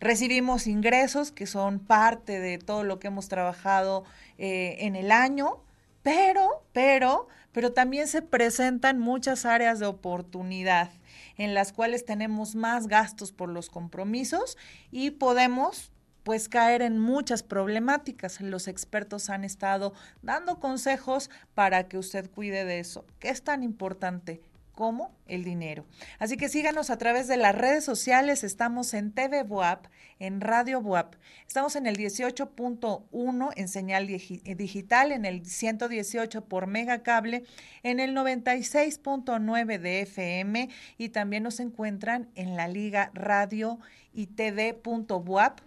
[0.00, 4.02] Recibimos ingresos que son parte de todo lo que hemos trabajado
[4.36, 5.60] eh, en el año,
[6.02, 10.90] pero, pero, pero también se presentan muchas áreas de oportunidad
[11.36, 14.56] en las cuales tenemos más gastos por los compromisos
[14.90, 18.40] y podemos pues caer en muchas problemáticas.
[18.40, 23.04] Los expertos han estado dando consejos para que usted cuide de eso.
[23.18, 24.40] ¿Qué es tan importante?
[24.74, 25.84] Como el dinero.
[26.18, 28.42] Así que síganos a través de las redes sociales.
[28.44, 29.86] Estamos en TV Buap,
[30.18, 31.14] en Radio Buap.
[31.46, 37.44] Estamos en el 18.1 en señal eh, digital, en el 118 por megacable,
[37.82, 43.78] en el 96.9 de FM y también nos encuentran en la liga radio
[44.12, 45.60] y tv.buap.mx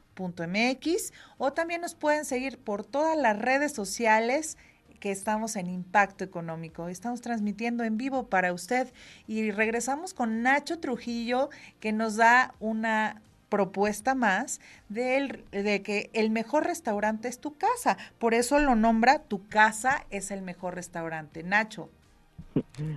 [1.37, 4.57] o también nos pueden seguir por todas las redes sociales
[5.05, 6.87] que estamos en Impacto Económico.
[6.87, 8.91] Estamos transmitiendo en vivo para usted
[9.27, 16.31] y regresamos con Nacho Trujillo que nos da una propuesta más de, de que el
[16.31, 17.99] mejor restaurante es tu casa.
[18.17, 21.43] Por eso lo nombra Tu casa es el mejor restaurante.
[21.43, 21.87] Nacho.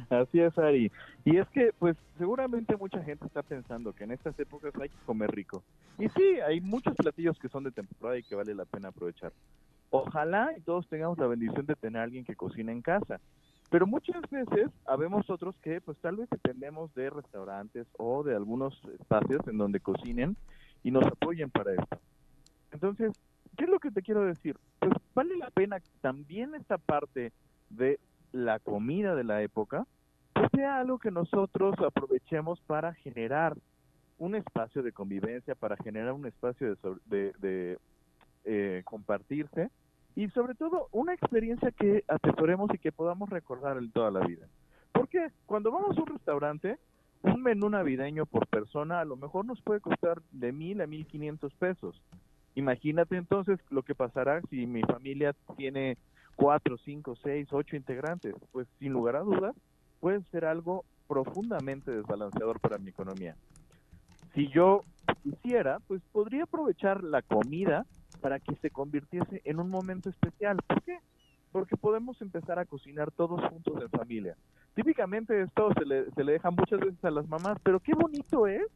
[0.09, 0.91] Así es, Ari.
[1.27, 4.97] Y es que, pues, seguramente mucha gente está pensando que en estas épocas hay que
[5.05, 5.63] comer rico.
[5.99, 9.31] Y sí, hay muchos platillos que son de temporada y que vale la pena aprovechar.
[9.91, 13.21] Ojalá y todos tengamos la bendición de tener a alguien que cocina en casa.
[13.71, 18.75] Pero muchas veces habemos otros que pues tal vez dependemos de restaurantes o de algunos
[18.99, 20.37] espacios en donde cocinen
[20.83, 21.99] y nos apoyen para esto.
[22.73, 23.13] Entonces,
[23.57, 24.57] ¿qué es lo que te quiero decir?
[24.79, 27.33] Pues vale la pena que también esta parte
[27.69, 27.99] de
[28.33, 29.87] la comida de la época
[30.33, 33.57] pues sea algo que nosotros aprovechemos para generar
[34.19, 37.79] un espacio de convivencia, para generar un espacio de, de
[38.45, 39.71] eh, compartirse
[40.19, 44.49] y sobre todo una experiencia que atesoremos y que podamos recordar en toda la vida.
[44.91, 46.77] Porque cuando vamos a un restaurante,
[47.23, 51.07] un menú navideño por persona a lo mejor nos puede costar de mil a mil
[51.07, 52.03] quinientos pesos.
[52.57, 55.97] Imagínate entonces lo que pasará si mi familia tiene
[56.35, 58.35] cuatro, cinco, seis, ocho integrantes.
[58.51, 59.55] Pues sin lugar a dudas
[60.01, 63.37] puede ser algo profundamente desbalanceador para mi economía.
[64.35, 64.81] Si yo
[65.23, 67.87] quisiera, pues podría aprovechar la comida
[68.19, 70.59] para que se convirtiese en un momento especial.
[70.67, 70.99] ¿Por qué?
[71.53, 74.37] Porque podemos empezar a cocinar todos juntos en familia.
[74.75, 78.47] Típicamente esto se le, se le deja muchas veces a las mamás, pero qué bonito
[78.47, 78.67] es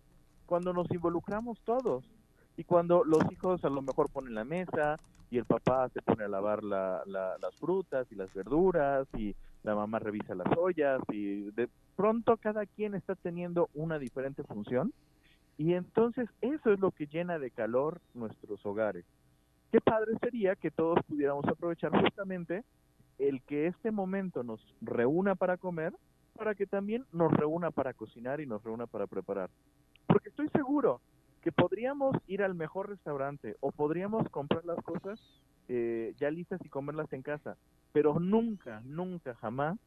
[0.46, 2.04] cuando nos involucramos todos
[2.56, 4.98] y cuando los hijos a lo mejor ponen la mesa
[5.30, 9.74] y el papá se pone a lavar la, las frutas y las verduras y la
[9.74, 14.92] mamá revisa las ollas y de pronto cada quien está teniendo una diferente función
[15.56, 19.04] y entonces eso es lo que llena de calor nuestros hogares
[19.72, 22.62] qué padre sería que todos pudiéramos aprovechar justamente
[23.18, 25.94] el que este momento nos reúna para comer,
[26.36, 29.48] para que también nos reúna para cocinar y nos reúna para preparar.
[30.06, 31.00] Porque estoy seguro
[31.40, 35.18] que podríamos ir al mejor restaurante o podríamos comprar las cosas
[35.68, 37.56] eh, ya listas y comerlas en casa,
[37.92, 39.78] pero nunca, nunca, jamás,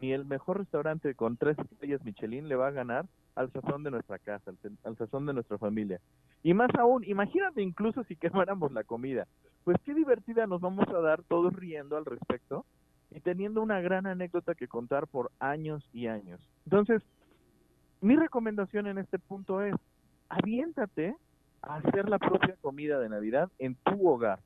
[0.00, 3.90] ni el mejor restaurante con tres estrellas Michelin le va a ganar al sazón de
[3.90, 4.50] nuestra casa,
[4.84, 6.00] al, sazón de nuestra familia.
[6.42, 9.26] Y más aún, imagínate incluso si quemáramos la comida.
[9.64, 12.64] Pues qué divertida nos vamos a dar todos riendo al respecto
[13.10, 16.40] y teniendo una gran anécdota que contar por años y años.
[16.64, 17.02] Entonces,
[18.00, 19.74] mi recomendación en este punto es,
[20.28, 21.16] aviéntate
[21.62, 24.40] a hacer la propia comida de Navidad en tu hogar.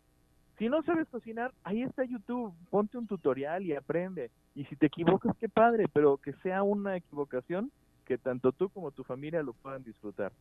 [0.58, 4.30] Si no sabes cocinar, ahí está YouTube, ponte un tutorial y aprende.
[4.54, 7.70] Y si te equivocas, qué padre, pero que sea una equivocación
[8.04, 10.32] que tanto tú como tu familia lo puedan disfrutar.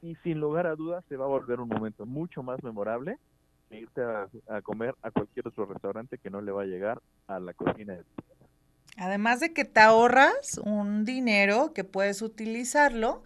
[0.00, 3.18] Y sin lugar a dudas se va a volver un momento mucho más memorable
[3.68, 7.38] que irte a, comer a cualquier otro restaurante que no le va a llegar a
[7.38, 8.46] la cocina de tu casa.
[8.96, 13.22] Además de que te ahorras un dinero que puedes utilizarlo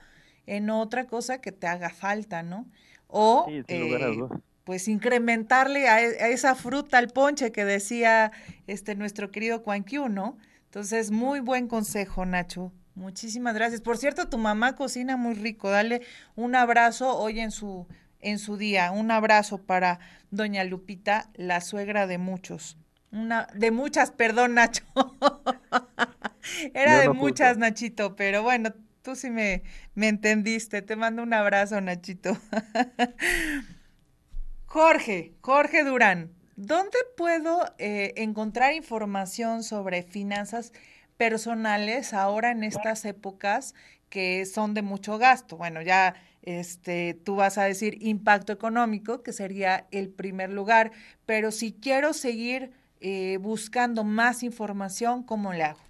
[0.46, 2.66] en otra cosa que te haga falta, ¿no?
[3.06, 4.18] O eh,
[4.64, 8.32] pues incrementarle a, a, esa fruta al ponche que decía
[8.66, 10.38] este nuestro querido Juan Q, ¿no?
[10.64, 12.72] Entonces, muy buen consejo, Nacho.
[12.94, 13.80] Muchísimas gracias.
[13.80, 15.70] Por cierto, tu mamá cocina muy rico.
[15.70, 16.02] Dale
[16.34, 17.86] un abrazo hoy en su
[18.22, 18.90] en su día.
[18.92, 19.98] Un abrazo para
[20.30, 22.78] doña Lupita, la suegra de muchos.
[23.10, 24.84] Una de muchas, perdón, Nacho.
[26.74, 28.72] Era de muchas, Nachito, pero bueno,
[29.02, 29.62] tú sí me,
[29.94, 30.80] me entendiste.
[30.80, 32.38] Te mando un abrazo, Nachito.
[34.66, 40.72] Jorge, Jorge Durán, ¿dónde puedo eh, encontrar información sobre finanzas
[41.16, 43.74] personales ahora en estas épocas
[44.08, 45.56] que son de mucho gasto?
[45.56, 50.92] Bueno, ya este, tú vas a decir impacto económico, que sería el primer lugar,
[51.24, 55.80] pero si quiero seguir eh, buscando más información, ¿cómo le hago?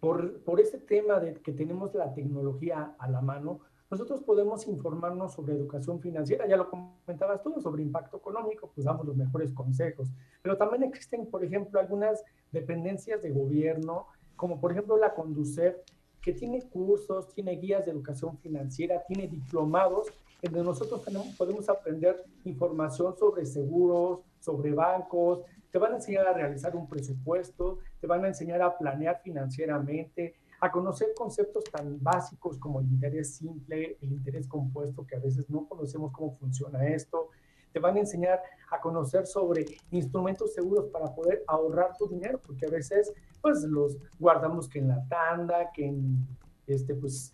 [0.00, 5.34] por, por ese tema de que tenemos la tecnología a la mano, nosotros podemos informarnos
[5.34, 10.08] sobre educación financiera, ya lo comentabas tú, sobre impacto económico, pues damos los mejores consejos,
[10.42, 15.76] pero también existen, por ejemplo, algunas dependencias de gobierno, como por ejemplo la Conducef,
[16.20, 20.08] que tiene cursos, tiene guías de educación financiera, tiene diplomados,
[20.42, 21.02] en donde nosotros
[21.38, 27.78] podemos aprender información sobre seguros, sobre bancos, te van a enseñar a realizar un presupuesto,
[28.00, 33.36] te van a enseñar a planear financieramente, a conocer conceptos tan básicos como el interés
[33.36, 37.30] simple, el interés compuesto, que a veces no conocemos cómo funciona esto.
[37.72, 38.40] Te van a enseñar
[38.70, 43.96] a conocer sobre instrumentos seguros para poder ahorrar tu dinero, porque a veces pues los
[44.18, 46.26] guardamos que en la tanda, que en
[46.66, 47.32] este, pues,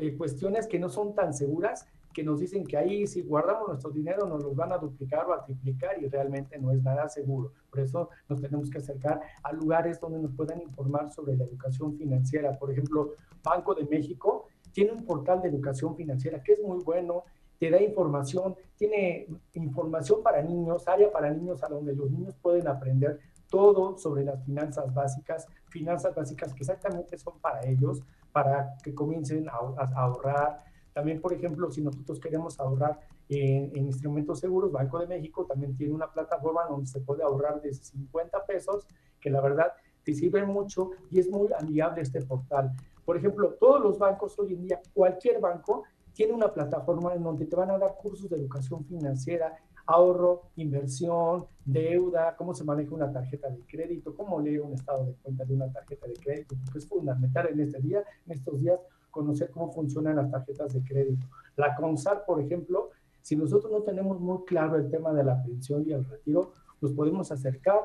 [0.00, 1.86] eh, cuestiones que no son tan seguras
[2.18, 5.32] que nos dicen que ahí si guardamos nuestro dinero nos los van a duplicar o
[5.32, 7.52] a triplicar y realmente no es nada seguro.
[7.70, 11.96] Por eso nos tenemos que acercar a lugares donde nos puedan informar sobre la educación
[11.96, 12.58] financiera.
[12.58, 13.12] Por ejemplo,
[13.44, 17.22] Banco de México tiene un portal de educación financiera que es muy bueno,
[17.56, 22.66] te da información, tiene información para niños, área para niños a donde los niños pueden
[22.66, 28.02] aprender todo sobre las finanzas básicas, finanzas básicas que exactamente son para ellos,
[28.32, 29.54] para que comiencen a,
[29.94, 30.64] ahorrar,
[30.98, 35.94] también, por ejemplo, si nosotros queremos ahorrar en, instrumentos seguros, Banco de México también tiene
[35.94, 38.84] una plataforma donde se puede ahorrar desde 50 pesos,
[39.20, 39.68] que la verdad
[40.02, 42.72] te sirve mucho y es muy amigable este portal.
[43.04, 45.84] Por ejemplo, todos los bancos hoy en día, cualquier banco,
[46.14, 51.46] tiene una plataforma en donde te van a dar cursos de educación financiera, ahorro, inversión,
[51.64, 55.54] deuda, cómo se maneja una tarjeta de crédito, cómo leer un estado de cuenta de
[55.54, 58.80] una tarjeta de crédito, porque es fundamental en este día, en estos días,
[59.10, 61.26] conocer cómo funcionan las tarjetas de crédito.
[61.56, 62.90] La CONSAR, por ejemplo,
[63.22, 66.92] si nosotros no tenemos muy claro el tema de la pensión y el retiro, nos
[66.92, 67.80] podemos acercar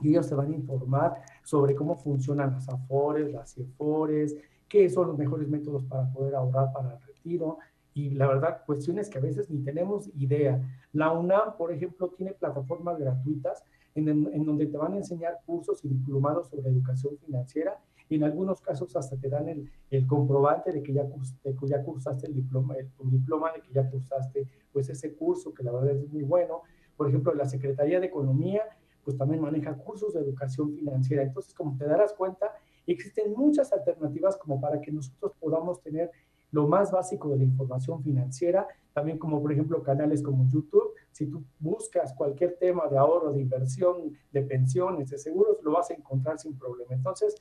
[0.00, 4.36] y ellos se van a informar sobre cómo funcionan las AFORES, las CIFORES,
[4.68, 7.58] qué son los mejores métodos para poder ahorrar para el retiro.
[7.92, 10.62] Y la verdad, cuestiones que a veces ni tenemos idea.
[10.92, 13.62] La UNAM, por ejemplo, tiene plataformas gratuitas
[13.94, 17.78] en, en donde te van a enseñar cursos y diplomados sobre educación financiera
[18.10, 21.66] y en algunos casos hasta te dan el, el comprobante de que ya, de que
[21.68, 25.62] ya cursaste el diploma, el, tu diploma de que ya cursaste pues ese curso, que
[25.62, 26.62] la verdad es muy bueno.
[26.96, 28.64] Por ejemplo, la Secretaría de Economía
[29.04, 31.22] pues también maneja cursos de educación financiera.
[31.22, 32.52] Entonces, como te darás cuenta,
[32.84, 36.10] existen muchas alternativas como para que nosotros podamos tener
[36.50, 41.26] lo más básico de la información financiera, también como por ejemplo canales como YouTube, si
[41.26, 45.94] tú buscas cualquier tema de ahorro, de inversión, de pensiones, de seguros, lo vas a
[45.94, 46.92] encontrar sin problema.
[46.92, 47.36] Entonces,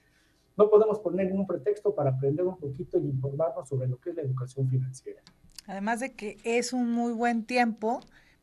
[0.60, 4.18] no podemos poner ningún pretexto para aprender un poquito y informarnos sobre lo que es
[4.18, 5.22] la educación financiera.
[5.68, 8.01] Además de que es un muy buen tiempo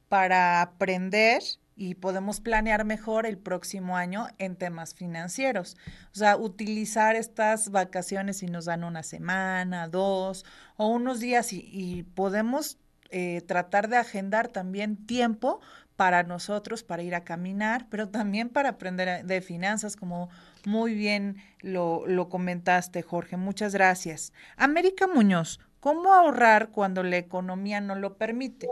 [0.08, 1.42] para aprender
[1.76, 5.76] y podemos planear mejor el próximo año en temas financieros.
[6.12, 10.46] O sea, utilizar estas vacaciones si nos dan una semana, dos
[10.78, 12.78] o unos días y, podemos
[13.10, 15.60] eh, tratar de agendar también tiempo
[15.96, 20.28] para nosotros, para ir a caminar, pero también para aprender de finanzas, como
[20.66, 23.36] muy bien lo, lo comentaste, Jorge.
[23.36, 24.32] Muchas gracias.
[24.56, 28.68] América Muñoz, ¿cómo ahorrar cuando la economía no lo permite?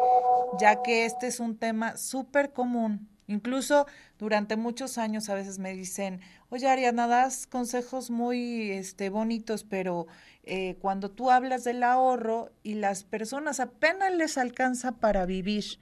[0.58, 3.08] Ya que este es un tema súper común.
[3.28, 3.86] Incluso
[4.18, 6.20] durante muchos años a veces me dicen,
[6.50, 10.08] oye Ariana, das consejos muy este, bonitos, pero
[10.42, 15.78] eh, cuando tú hablas del ahorro y las personas apenas les alcanza para vivir,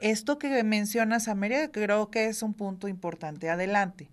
[0.00, 3.50] esto que mencionas, América, creo que es un punto importante.
[3.50, 4.08] Adelante.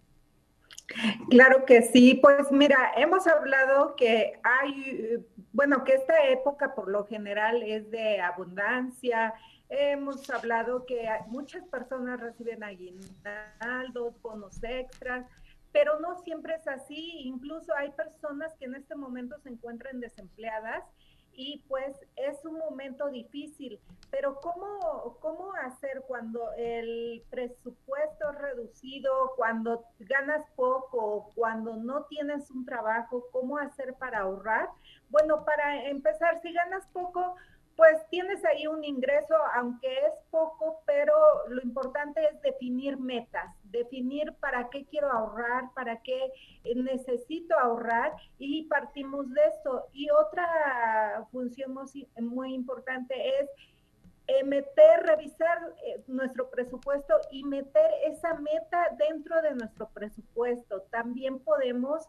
[1.29, 7.05] Claro que sí, pues mira, hemos hablado que hay, bueno, que esta época por lo
[7.05, 9.34] general es de abundancia,
[9.69, 15.25] hemos hablado que muchas personas reciben aguinaldos, bonos extras,
[15.71, 20.84] pero no siempre es así, incluso hay personas que en este momento se encuentran desempleadas
[21.36, 23.79] y pues es un momento difícil.
[24.11, 32.49] Pero ¿cómo, cómo hacer cuando el presupuesto es reducido, cuando ganas poco, cuando no tienes
[32.51, 33.25] un trabajo?
[33.31, 34.69] ¿Cómo hacer para ahorrar?
[35.09, 37.36] Bueno, para empezar, si ganas poco,
[37.75, 41.13] pues tienes ahí un ingreso, aunque es poco, pero
[41.47, 46.32] lo importante es definir metas, definir para qué quiero ahorrar, para qué
[46.76, 49.88] necesito ahorrar y partimos de esto.
[49.91, 51.74] Y otra función
[52.21, 53.49] muy, importante es
[54.28, 60.84] eh, meter, revisar eh, nuestro presupuesto y meter esa meta dentro de nuestro presupuesto.
[60.91, 62.07] También podemos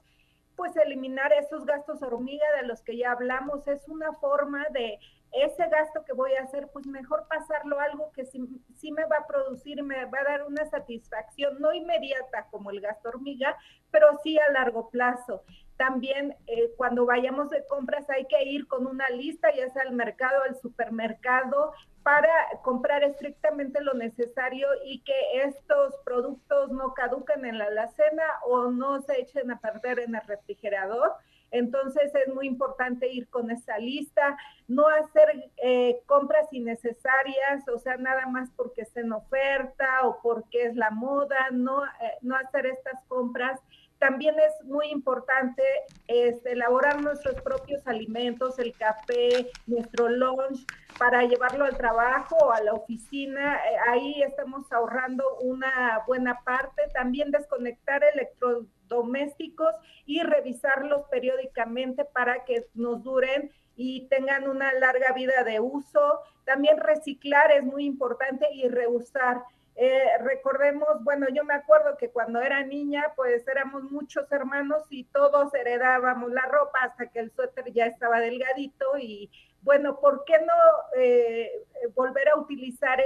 [0.55, 3.67] pues eliminar esos gastos hormiga de los que ya hablamos.
[3.67, 5.01] Es una forma de
[5.35, 9.19] ese gasto que voy a hacer, pues mejor pasarlo a algo que sí, me va
[9.19, 13.57] a producir, me va a dar una satisfacción, no inmediata como el gasto hormiga,
[13.91, 15.43] pero sí a largo plazo.
[15.77, 19.93] También eh, cuando vayamos de compras hay que ir con una lista, ya sea al
[19.93, 21.73] mercado, al supermercado,
[22.05, 22.33] para
[22.63, 29.01] comprar estrictamente lo necesario y que estos productos no caduquen en la alacena o no
[29.01, 31.15] se echen a perder en el refrigerador.
[31.55, 34.37] Entonces es muy importante ir con esa lista,
[34.67, 40.65] no hacer eh, compras innecesarias, o sea, nada más porque está en oferta o porque
[40.65, 43.61] es la moda, no, eh, no hacer estas compras.
[43.99, 45.63] También es muy importante
[46.07, 50.67] este, elaborar nuestros propios alimentos, el café, nuestro lunch,
[50.99, 53.57] para llevarlo al trabajo o a la oficina.
[53.57, 56.83] Eh, ahí estamos ahorrando una buena parte.
[56.93, 59.75] También desconectar electro domésticos
[60.07, 66.21] y revisarlos periódicamente para que nos duren y tengan una larga vida de uso.
[66.45, 69.43] También reciclar es muy importante y reusar.
[69.77, 75.05] Eh, recordemos, bueno, yo me acuerdo que cuando era niña, pues éramos muchos hermanos y
[75.05, 79.31] todos heredábamos la ropa hasta que el suéter ya estaba delgadito y
[79.63, 80.53] bueno, ¿por qué no
[80.97, 81.51] eh,
[81.95, 82.99] volver a utilizar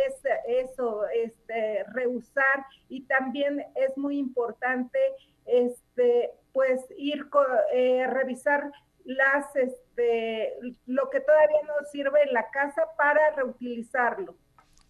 [0.46, 2.66] eso, este, reusar?
[2.88, 4.98] Y también es muy importante
[5.46, 7.28] este, pues ir
[7.72, 8.70] eh, revisar
[9.04, 14.34] las, este, lo que todavía no sirve en la casa para reutilizarlo.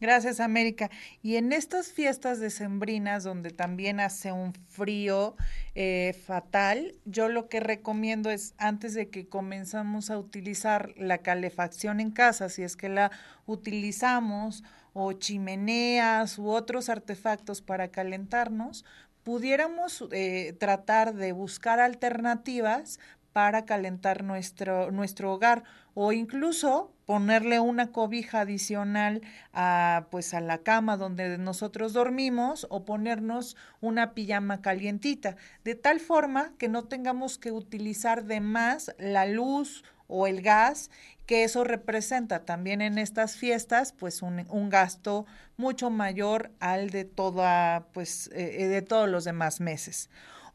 [0.00, 0.90] Gracias, América.
[1.22, 5.34] Y en estas fiestas decembrinas, donde también hace un frío
[5.74, 11.98] eh, fatal, yo lo que recomiendo es, antes de que comenzamos a utilizar la calefacción
[11.98, 13.10] en casa, si es que la
[13.46, 18.84] utilizamos, o chimeneas u otros artefactos para calentarnos,
[19.22, 22.98] pudiéramos eh, tratar de buscar alternativas
[23.38, 25.62] para calentar nuestro, nuestro hogar
[25.94, 29.22] o incluso ponerle una cobija adicional
[29.52, 36.00] a, pues, a la cama donde nosotros dormimos o ponernos una pijama calientita, de tal
[36.00, 40.90] forma que no tengamos que utilizar de más la luz o el gas,
[41.24, 45.26] que eso representa también en estas fiestas, pues un, un gasto
[45.56, 50.10] mucho mayor al de toda, pues, eh, de todos los demás meses.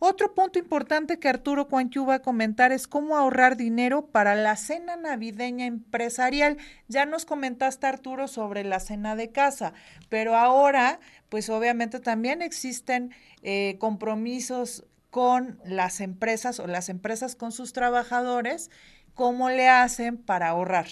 [0.05, 4.57] Otro punto importante que Arturo Cuanchu va a comentar es cómo ahorrar dinero para la
[4.57, 6.57] cena navideña empresarial.
[6.89, 9.71] Ya nos comentaste, Arturo, sobre la cena de casa,
[10.09, 10.99] pero ahora,
[11.29, 13.11] pues obviamente también existen
[13.43, 18.71] eh, compromisos con las empresas o las empresas con sus trabajadores
[19.13, 20.87] cómo le hacen para ahorrar.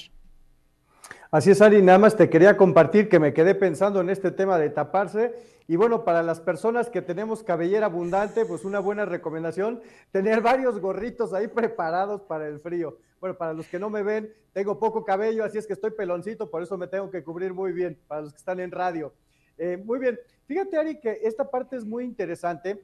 [1.32, 4.57] Así es, Ari, nada más te quería compartir que me quedé pensando en este tema
[4.57, 5.34] de taparse.
[5.72, 10.82] Y bueno, para las personas que tenemos cabellera abundante, pues una buena recomendación, tener varios
[10.82, 12.97] gorritos ahí preparados para el frío.
[13.22, 16.51] Bueno, para los que no me ven, tengo poco cabello, así es que estoy peloncito,
[16.51, 19.13] por eso me tengo que cubrir muy bien, para los que están en radio.
[19.57, 22.84] Eh, muy bien, fíjate Ari que esta parte es muy interesante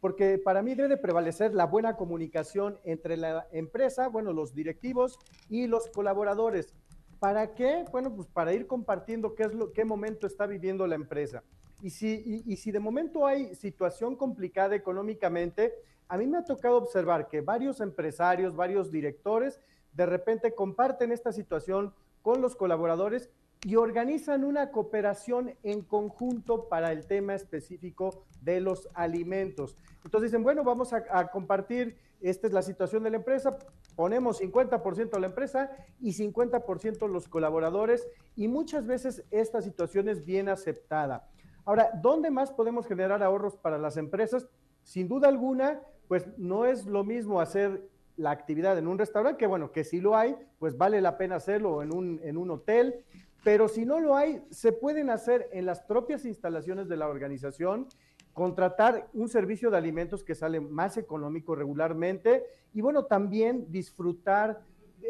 [0.00, 5.16] porque para mí debe prevalecer la buena comunicación entre la empresa, bueno, los directivos
[5.48, 6.74] y los colaboradores.
[7.20, 7.84] ¿Para qué?
[7.92, 11.44] Bueno, pues para ir compartiendo qué es lo, qué momento está viviendo la empresa.
[11.84, 15.74] Y si, y si de momento hay situación complicada económicamente,
[16.08, 19.60] a mí me ha tocado observar que varios empresarios, varios directores,
[19.92, 23.28] de repente comparten esta situación con los colaboradores
[23.66, 29.76] y organizan una cooperación en conjunto para el tema específico de los alimentos.
[30.06, 33.58] Entonces dicen, bueno, vamos a, compartir, esta es la situación de la empresa,
[33.94, 35.70] ponemos 50% a la empresa
[36.00, 41.28] y 50% los colaboradores y muchas veces esta situación es bien aceptada.
[41.64, 44.46] Ahora, ¿dónde más podemos generar ahorros para las empresas?
[44.82, 49.46] Sin duda alguna, pues no es lo mismo hacer la actividad en un restaurante, que
[49.46, 53.02] bueno, que si lo hay, pues vale la pena hacerlo en un, en un hotel,
[53.42, 57.88] pero si no lo hay, se pueden hacer en las propias instalaciones de la organización,
[58.32, 64.60] contratar un servicio de alimentos que sale más económico regularmente y bueno, también disfrutar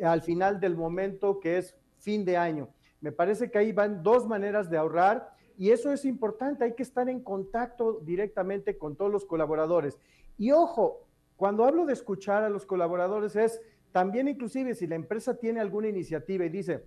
[0.02, 2.68] al final del momento que es fin de año.
[3.00, 6.82] Me parece que ahí van dos maneras de ahorrar y eso es importante, hay que
[6.82, 9.98] estar en contacto directamente con todos los colaboradores.
[10.36, 13.60] Y ojo, cuando hablo de escuchar a los colaboradores es
[13.92, 16.84] también inclusive si la empresa tiene alguna iniciativa y dice,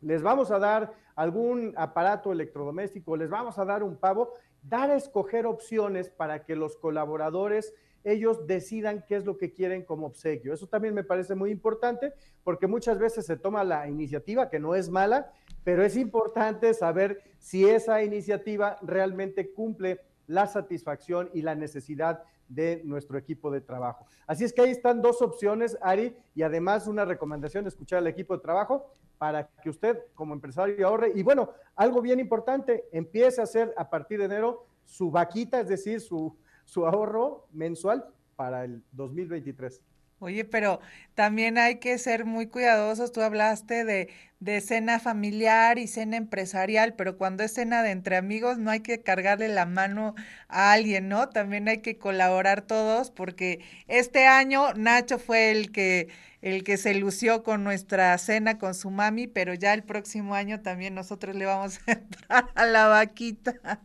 [0.00, 4.32] les vamos a dar algún aparato electrodoméstico, les vamos a dar un pavo,
[4.62, 7.74] dar a escoger opciones para que los colaboradores
[8.10, 10.52] ellos decidan qué es lo que quieren como obsequio.
[10.52, 12.12] Eso también me parece muy importante
[12.44, 15.32] porque muchas veces se toma la iniciativa, que no es mala,
[15.64, 22.82] pero es importante saber si esa iniciativa realmente cumple la satisfacción y la necesidad de
[22.84, 24.06] nuestro equipo de trabajo.
[24.26, 28.34] Así es que ahí están dos opciones, Ari, y además una recomendación escuchar al equipo
[28.34, 31.12] de trabajo para que usted como empresario ahorre.
[31.14, 35.68] Y bueno, algo bien importante, empiece a hacer a partir de enero su vaquita, es
[35.68, 36.36] decir, su,
[36.68, 38.04] su ahorro mensual
[38.36, 39.80] para el 2023.
[40.20, 40.80] Oye, pero
[41.14, 43.12] también hay que ser muy cuidadosos.
[43.12, 44.08] Tú hablaste de,
[44.40, 48.80] de, cena familiar y cena empresarial, pero cuando es cena de entre amigos no hay
[48.80, 50.14] que cargarle la mano
[50.48, 51.28] a alguien, ¿no?
[51.28, 56.08] También hay que colaborar todos porque este año Nacho fue el que
[56.42, 60.60] el que se lució con nuestra cena con su mami, pero ya el próximo año
[60.60, 63.82] también nosotros le vamos a entrar a la vaquita.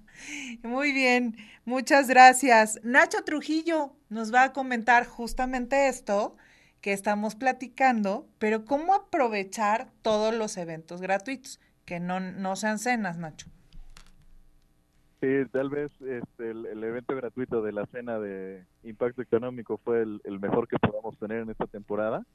[0.63, 2.79] Muy bien, muchas gracias.
[2.83, 6.35] Nacho Trujillo nos va a comentar justamente esto
[6.81, 13.17] que estamos platicando, pero cómo aprovechar todos los eventos gratuitos, que no, no sean cenas,
[13.17, 13.47] Nacho.
[15.21, 20.19] Sí, tal vez este, el, evento gratuito de la cena de impacto económico fue el,
[20.25, 22.25] el, mejor que podamos tener en esta temporada,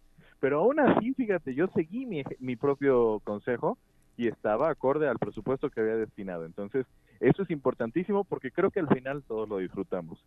[0.41, 3.76] pero aún así, fíjate, yo seguí mi, mi propio consejo
[4.16, 6.47] y estaba acorde al presupuesto que había destinado.
[6.47, 6.87] Entonces,
[7.21, 10.19] eso es importantísimo porque creo que al final todos lo disfrutamos.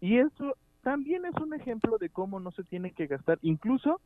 [0.00, 4.00] Y eso también es un ejemplo de cómo no se tiene que gastar, incluso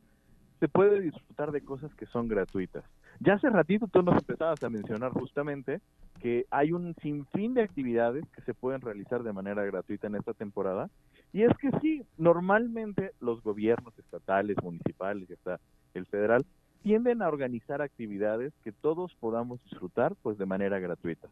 [0.59, 2.83] se puede disfrutar de cosas que son gratuitas.
[3.19, 5.81] Ya hace ratito tú nos empezabas a mencionar justamente
[6.21, 10.33] que hay un sinfín de actividades que se pueden realizar de manera gratuita en esta
[10.33, 10.89] temporada.
[11.33, 15.59] Y es que sí, normalmente los gobiernos estatales, municipales y hasta
[15.93, 16.45] el federal
[16.83, 21.27] tienden a organizar actividades que todos podamos disfrutar pues de manera gratuita.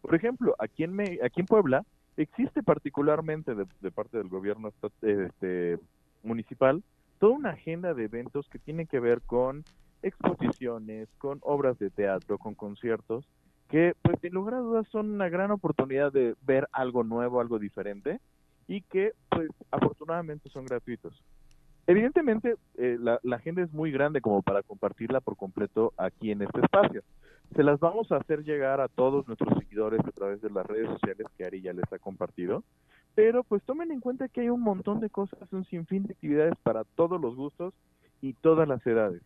[0.00, 1.84] Por ejemplo, aquí en, aquí en Puebla
[2.16, 4.72] existe particularmente de, parte del gobierno
[5.02, 5.78] este,
[6.22, 6.82] municipal
[7.22, 9.62] toda una agenda de eventos que tienen que ver con
[10.02, 13.24] exposiciones, con obras de teatro, con conciertos,
[13.68, 17.60] que pues sin lugar a dudas son una gran oportunidad de ver algo nuevo, algo
[17.60, 18.18] diferente
[18.66, 21.22] y que pues afortunadamente son gratuitos.
[21.86, 26.42] Evidentemente eh, la, la agenda es muy grande como para compartirla por completo aquí en
[26.42, 27.04] este espacio
[27.54, 30.88] se las vamos a hacer llegar a todos nuestros seguidores a través de las redes
[30.88, 32.64] sociales que Ari ya les ha compartido.
[33.14, 36.54] Pero pues tomen en cuenta que hay un montón de cosas, un sinfín de actividades
[36.62, 37.74] para todos los gustos
[38.22, 39.22] y todas las edades.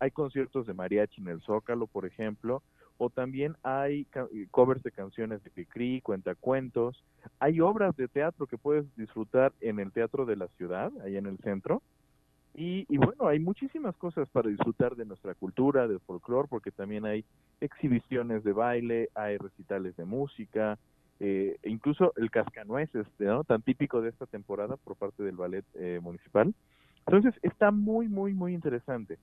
[0.00, 2.62] Hay conciertos de mariachi en el Zócalo, por ejemplo,
[2.98, 4.06] o también hay
[4.50, 7.04] covers de canciones de Picri, cuentacuentos.
[7.38, 11.26] Hay obras de teatro que puedes disfrutar en el Teatro de la Ciudad, ahí en
[11.26, 11.82] el centro
[12.62, 17.24] y, bueno, hay muchísimas cosas para disfrutar de nuestra cultura, del folclore, porque también hay
[17.58, 20.78] exhibiciones de baile, hay recitales de música,
[21.20, 23.44] eh, incluso el cascanueces, ¿no?
[23.44, 26.52] tan típico de esta temporada por parte del ballet eh, municipal.
[27.06, 29.16] Entonces está muy, muy, muy interesante.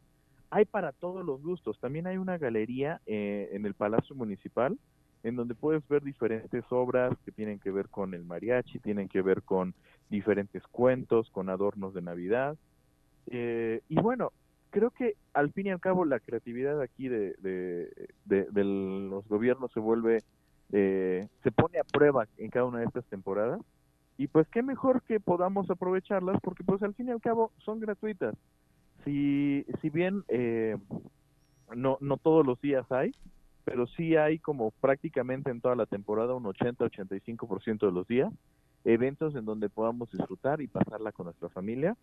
[0.50, 1.80] Hay para todos los gustos.
[1.80, 4.80] También hay una galería eh, en el Palacio Municipal
[5.22, 9.22] en donde puedes ver diferentes obras que tienen que ver con el mariachi, tienen que
[9.22, 9.76] ver con
[10.10, 12.58] diferentes cuentos, con adornos de Navidad
[13.28, 14.32] eh, y bueno,
[14.70, 17.36] creo que al fin y al cabo la creatividad aquí de,
[18.26, 20.24] de, los gobiernos se vuelve,
[20.72, 23.62] eh, se pone a prueba en cada una de estas temporadas.
[24.18, 27.80] Y pues qué mejor que podamos aprovecharlas porque pues al fin y al cabo son
[27.80, 28.36] gratuitas.
[29.06, 30.78] Si, si bien eh,
[31.76, 33.14] no, no todos los días hay,
[33.64, 38.34] pero sí hay como prácticamente en toda la temporada un 80-85% de los días
[38.86, 41.96] eventos en donde podamos disfrutar y pasarla con nuestra familia,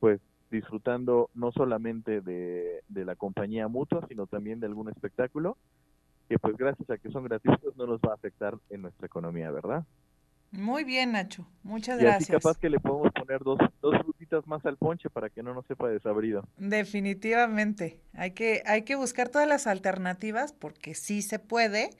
[0.00, 0.20] pues
[0.50, 5.56] disfrutando no solamente de, la compañía mutua, sino también de algún espectáculo,
[6.28, 9.50] que pues gracias a que son gratuitos no nos va a afectar en nuestra economía,
[9.50, 9.84] ¿verdad?
[10.52, 11.46] Muy bien, Nacho.
[11.62, 12.30] Muchas y gracias.
[12.30, 15.54] Así capaz que le podemos poner dos, dos frutitas más al ponche para que no
[15.54, 16.48] nos sepa desabrido.
[16.56, 18.00] Definitivamente.
[18.14, 21.90] Hay que, hay que buscar todas las alternativas porque sí se puede,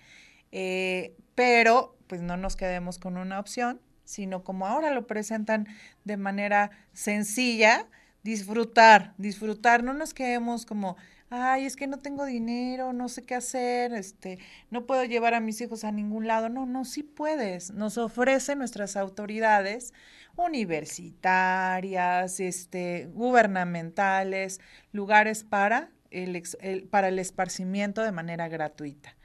[0.53, 5.67] eh, pero pues no nos quedemos con una opción, sino como ahora lo presentan
[6.05, 7.87] de manera sencilla,
[8.27, 10.97] disfrutar, disfrutar, no nos quedemos como
[11.31, 14.39] ay, es que no tengo dinero, no sé qué hacer, este,
[14.71, 16.49] no puedo llevar a mis hijos a ningún lado.
[16.49, 17.73] No, no, sí puedes.
[17.73, 19.93] Nos ofrecen nuestras autoridades
[20.37, 24.61] universitarias, este, gubernamentales,
[24.93, 26.43] lugares para el,
[26.91, 29.17] para el esparcimiento de manera gratuita.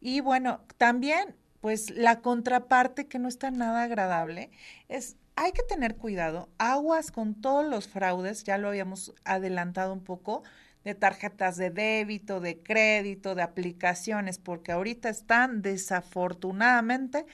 [0.00, 4.50] Y bueno, también, pues la contraparte que no está nada agradable
[4.88, 10.02] es hay que tener cuidado, aguas con todos los fraudes, ya lo habíamos adelantado un
[10.02, 10.42] poco,
[10.84, 17.24] de tarjetas de débito, de crédito, de aplicaciones, porque ahorita están desafortunadamente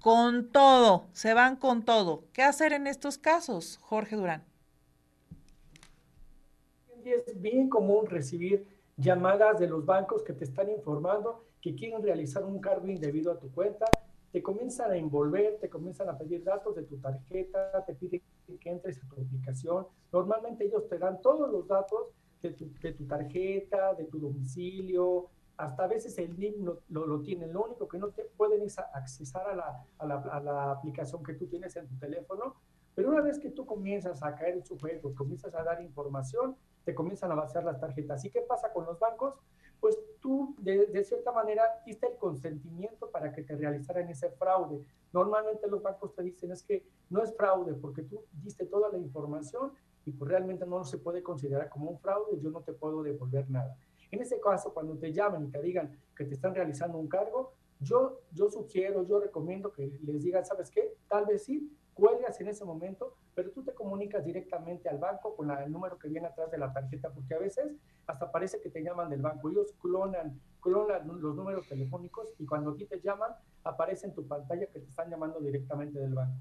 [0.00, 2.24] con todo, se van con todo.
[2.32, 4.44] ¿Qué hacer en estos casos, Jorge Durán?
[7.04, 12.44] Es bien común recibir llamadas de los bancos que te están informando que quieren realizar
[12.44, 13.86] un cargo indebido a tu cuenta
[14.32, 18.22] te comienzan a envolver, te comienzan a pedir datos de tu tarjeta, te piden
[18.60, 19.86] que entres a tu aplicación.
[20.12, 22.08] Normalmente ellos te dan todos los datos
[22.42, 27.52] de tu, tarjeta, de tu domicilio, hasta a veces el NIP lo, lo, tienen.
[27.52, 31.22] Lo único que no te pueden es accesar a la, a, la, a la, aplicación
[31.22, 32.56] que tú tienes en tu teléfono.
[32.94, 36.56] Pero una vez que tú comienzas a caer en su juego, comienzas a dar información,
[36.84, 38.24] te comienzan a vaciar las tarjetas.
[38.24, 39.34] ¿Y qué pasa con los bancos?
[39.80, 44.84] Pues tú de, cierta manera diste el consentimiento para que te realizaran ese fraude.
[45.12, 48.98] Normalmente los bancos te dicen es que no es fraude porque tú diste toda la
[48.98, 49.72] información
[50.04, 53.48] y pues realmente no se puede considerar como un fraude, yo no te puedo devolver
[53.50, 53.76] nada.
[54.10, 57.52] En ese caso, cuando te llaman y te digan que te están realizando un cargo,
[57.80, 60.96] yo, yo sugiero, yo recomiendo que les digan, ¿sabes qué?
[61.08, 65.50] Tal vez sí, cuelgas en ese momento, pero tú te comunicas directamente al banco con
[65.50, 67.76] el número que viene atrás de la tarjeta, porque a veces
[68.06, 69.50] hasta parece que te llaman del banco.
[69.50, 73.32] Ellos clonan, clonan los números telefónicos y cuando a ti te llaman,
[73.64, 76.40] aparece en tu pantalla que te están llamando directamente del banco.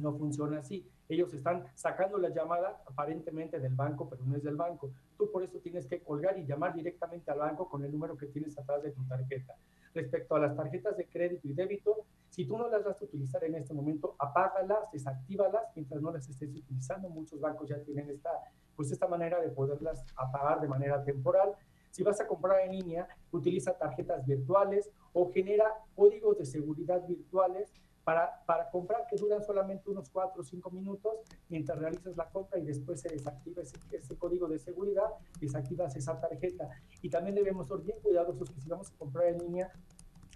[0.00, 0.88] No funciona así.
[1.08, 4.92] Ellos están sacando la llamada aparentemente del banco, pero no es del banco.
[5.18, 8.26] Tú por eso tienes que colgar y llamar directamente al banco con el número que
[8.26, 9.56] tienes atrás de tu tarjeta.
[9.94, 12.04] Respecto a las tarjetas de crédito y débito,
[12.36, 16.28] si tú no las vas a utilizar en este momento, apágalas, desactívalas mientras no las
[16.28, 17.08] estés utilizando.
[17.08, 18.30] Muchos bancos ya tienen esta,
[18.76, 21.54] pues esta manera de poderlas apagar de manera temporal.
[21.90, 25.64] Si vas a comprar en línea, utiliza tarjetas virtuales o genera
[25.94, 27.72] códigos de seguridad virtuales
[28.04, 31.14] para, para comprar que duran solamente unos 4 o 5 minutos
[31.48, 35.08] mientras realizas la compra y después se desactiva ese, ese, código de seguridad,
[35.40, 36.68] desactivas esa tarjeta.
[37.00, 39.72] Y también debemos ser bien cuidadosos que si vamos a comprar en línea,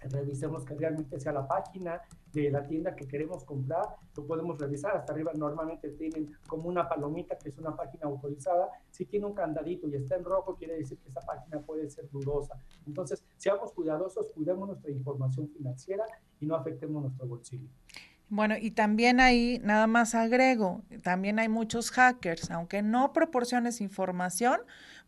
[0.09, 3.85] revisemos que realmente sea la página de la tienda que queremos comprar,
[4.15, 4.95] lo podemos revisar.
[4.95, 8.69] Hasta arriba normalmente tienen como una palomita que es una página autorizada.
[8.89, 12.09] Si tiene un candadito y está en rojo, quiere decir que esa página puede ser
[12.09, 12.55] dudosa.
[12.87, 16.05] Entonces, seamos cuidadosos, cuidemos nuestra información financiera
[16.39, 17.67] y no afectemos nuestro bolsillo.
[18.29, 24.61] Bueno, y también ahí, nada más agrego, también hay muchos hackers, aunque no proporciones información,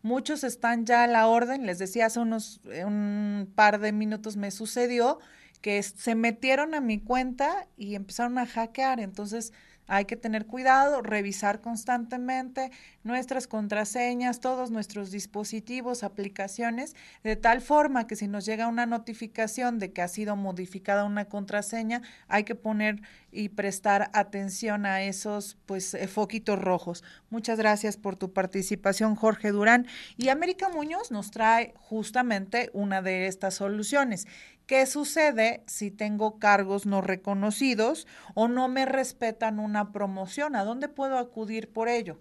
[0.04, 1.66] muchos están ya a la orden.
[1.66, 5.18] Les decía hace unos eh, un par de minutos me sucedió
[5.62, 9.00] que se metieron a mi cuenta y empezaron a hackear.
[9.00, 9.54] Entonces,
[9.86, 12.70] hay que tener cuidado, revisar constantemente
[13.02, 19.78] nuestras contraseñas, todos nuestros dispositivos, aplicaciones, de tal forma que si nos llega una notificación
[19.78, 25.58] de que ha sido modificada una contraseña, hay que poner y prestar atención a esos
[25.66, 27.02] pues eh, foquitos rojos.
[27.30, 29.86] Muchas gracias por tu participación, Jorge Durán.
[30.16, 34.26] Y América Muñoz nos trae justamente una de estas soluciones.
[34.66, 40.56] ¿Qué sucede si tengo cargos no reconocidos o no me respetan una promoción?
[40.56, 42.18] ¿A dónde puedo acudir por ello?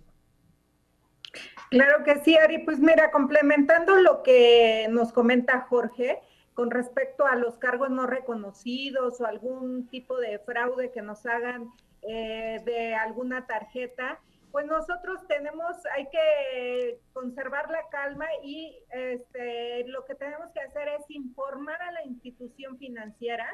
[1.70, 2.60] Claro que sí, Ari.
[2.60, 6.20] Pues mira, complementando lo que nos comenta Jorge
[6.54, 11.72] con respecto a los cargos no reconocidos o algún tipo de fraude que nos hagan
[12.04, 14.20] eh, de alguna tarjeta,
[14.54, 20.90] pues nosotros tenemos, hay que conservar la calma y este, lo que tenemos que hacer
[20.90, 23.48] es informar a la institución financiera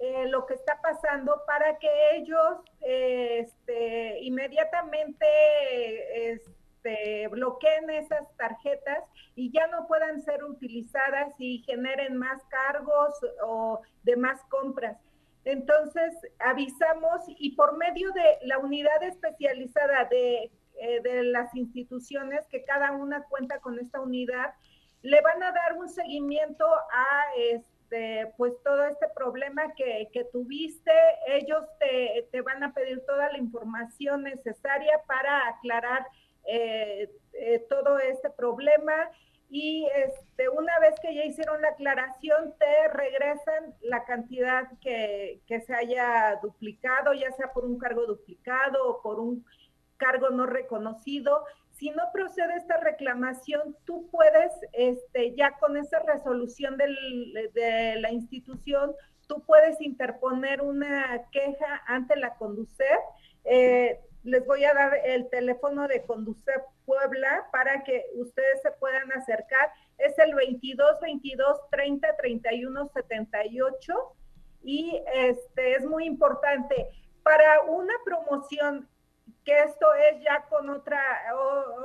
[0.00, 9.04] eh, lo que está pasando para que ellos este, inmediatamente este, bloqueen esas tarjetas
[9.36, 14.98] y ya no puedan ser utilizadas y generen más cargos o de más compras.
[15.44, 22.64] Entonces, avisamos y por medio de la unidad especializada de, eh, de, las instituciones, que
[22.64, 24.54] cada una cuenta con esta unidad,
[25.02, 30.92] le van a dar un seguimiento a este, pues todo este problema que, que tuviste.
[31.26, 36.06] Ellos te, te, van a pedir toda la información necesaria para aclarar
[36.46, 39.10] eh, eh, todo este problema
[39.50, 45.60] y este, una vez que ya hicieron la aclaración, te regresan la cantidad que, que,
[45.60, 49.44] se haya duplicado, ya sea por un cargo duplicado o por un
[49.96, 51.44] cargo no reconocido.
[51.72, 58.92] si no procede esta reclamación, tú puedes, este, ya con esa resolución de la institución,
[59.26, 63.00] tú puedes interponer una queja ante la Conducef.
[63.44, 69.10] Eh, les voy a dar el teléfono de Conducef Puebla para que ustedes se puedan
[69.12, 69.72] acercar.
[69.98, 73.94] Es el 22 22 30 31 78
[74.62, 76.88] y este es muy importante
[77.22, 78.88] para una promoción
[79.44, 81.00] que esto es ya con otra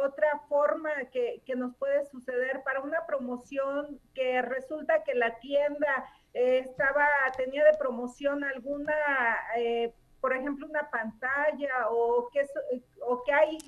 [0.04, 6.06] otra forma que, que, nos puede suceder para una promoción que resulta que la tienda
[6.34, 7.08] eh, estaba
[7.38, 8.94] tenía de promoción alguna
[9.58, 9.94] eh,
[10.26, 12.48] por ejemplo, una pantalla o que,
[13.02, 13.60] o que hay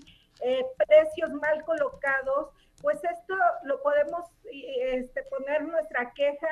[0.42, 2.50] eh, precios mal colocados,
[2.82, 3.36] pues esto
[3.66, 6.50] lo podemos este, poner nuestra queja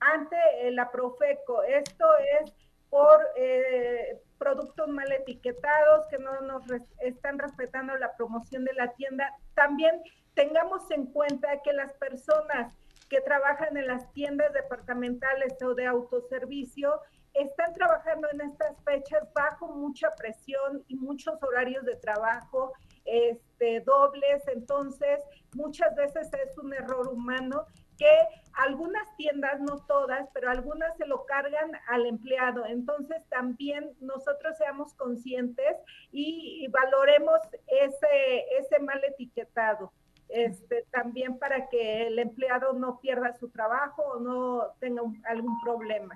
[0.00, 0.36] ante
[0.72, 1.62] la Profeco.
[1.62, 2.04] Esto
[2.42, 2.52] es
[2.90, 6.64] por eh, productos mal etiquetados que no nos
[6.98, 9.32] están respetando la promoción de la tienda.
[9.54, 10.02] También
[10.34, 12.74] tengamos en cuenta que las personas
[13.08, 17.00] que trabajan en las tiendas departamentales o de autoservicio
[17.34, 22.72] están trabajando en estas fechas bajo mucha presión y muchos horarios de trabajo
[23.04, 25.20] este, dobles, entonces
[25.54, 27.66] muchas veces es un error humano
[27.98, 28.10] que
[28.54, 32.66] algunas tiendas, no todas, pero algunas se lo cargan al empleado.
[32.66, 35.76] Entonces también nosotros seamos conscientes
[36.10, 39.92] y, valoremos ese, ese mal etiquetado.
[40.28, 46.14] Este, también para que el empleado no pierda su trabajo o no tenga algún problema.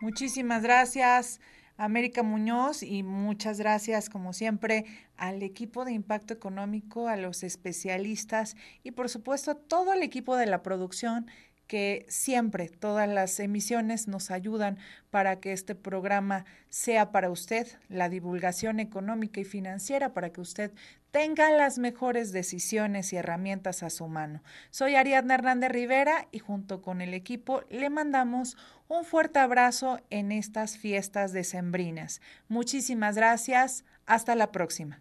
[0.00, 1.40] Muchísimas gracias.
[1.76, 4.84] América Muñoz y muchas gracias como siempre
[5.16, 10.36] al equipo de impacto económico, a los especialistas y por supuesto a todo el equipo
[10.36, 11.26] de la producción
[11.66, 14.78] que siempre todas las emisiones nos ayudan
[15.10, 20.72] para que este programa sea para usted la divulgación económica y financiera, para que usted
[21.10, 24.42] tenga las mejores decisiones y herramientas a su mano.
[24.70, 28.56] Soy Ariadna Hernández Rivera y junto con el equipo le mandamos
[28.88, 32.20] un fuerte abrazo en estas fiestas decembrinas.
[32.48, 33.84] Muchísimas gracias.
[34.06, 35.00] Hasta la próxima.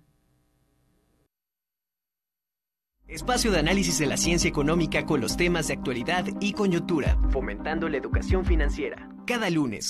[3.08, 7.90] Espacio de análisis de la ciencia económica con los temas de actualidad y coyuntura, fomentando
[7.90, 9.10] la educación financiera.
[9.28, 9.82] Cada lunes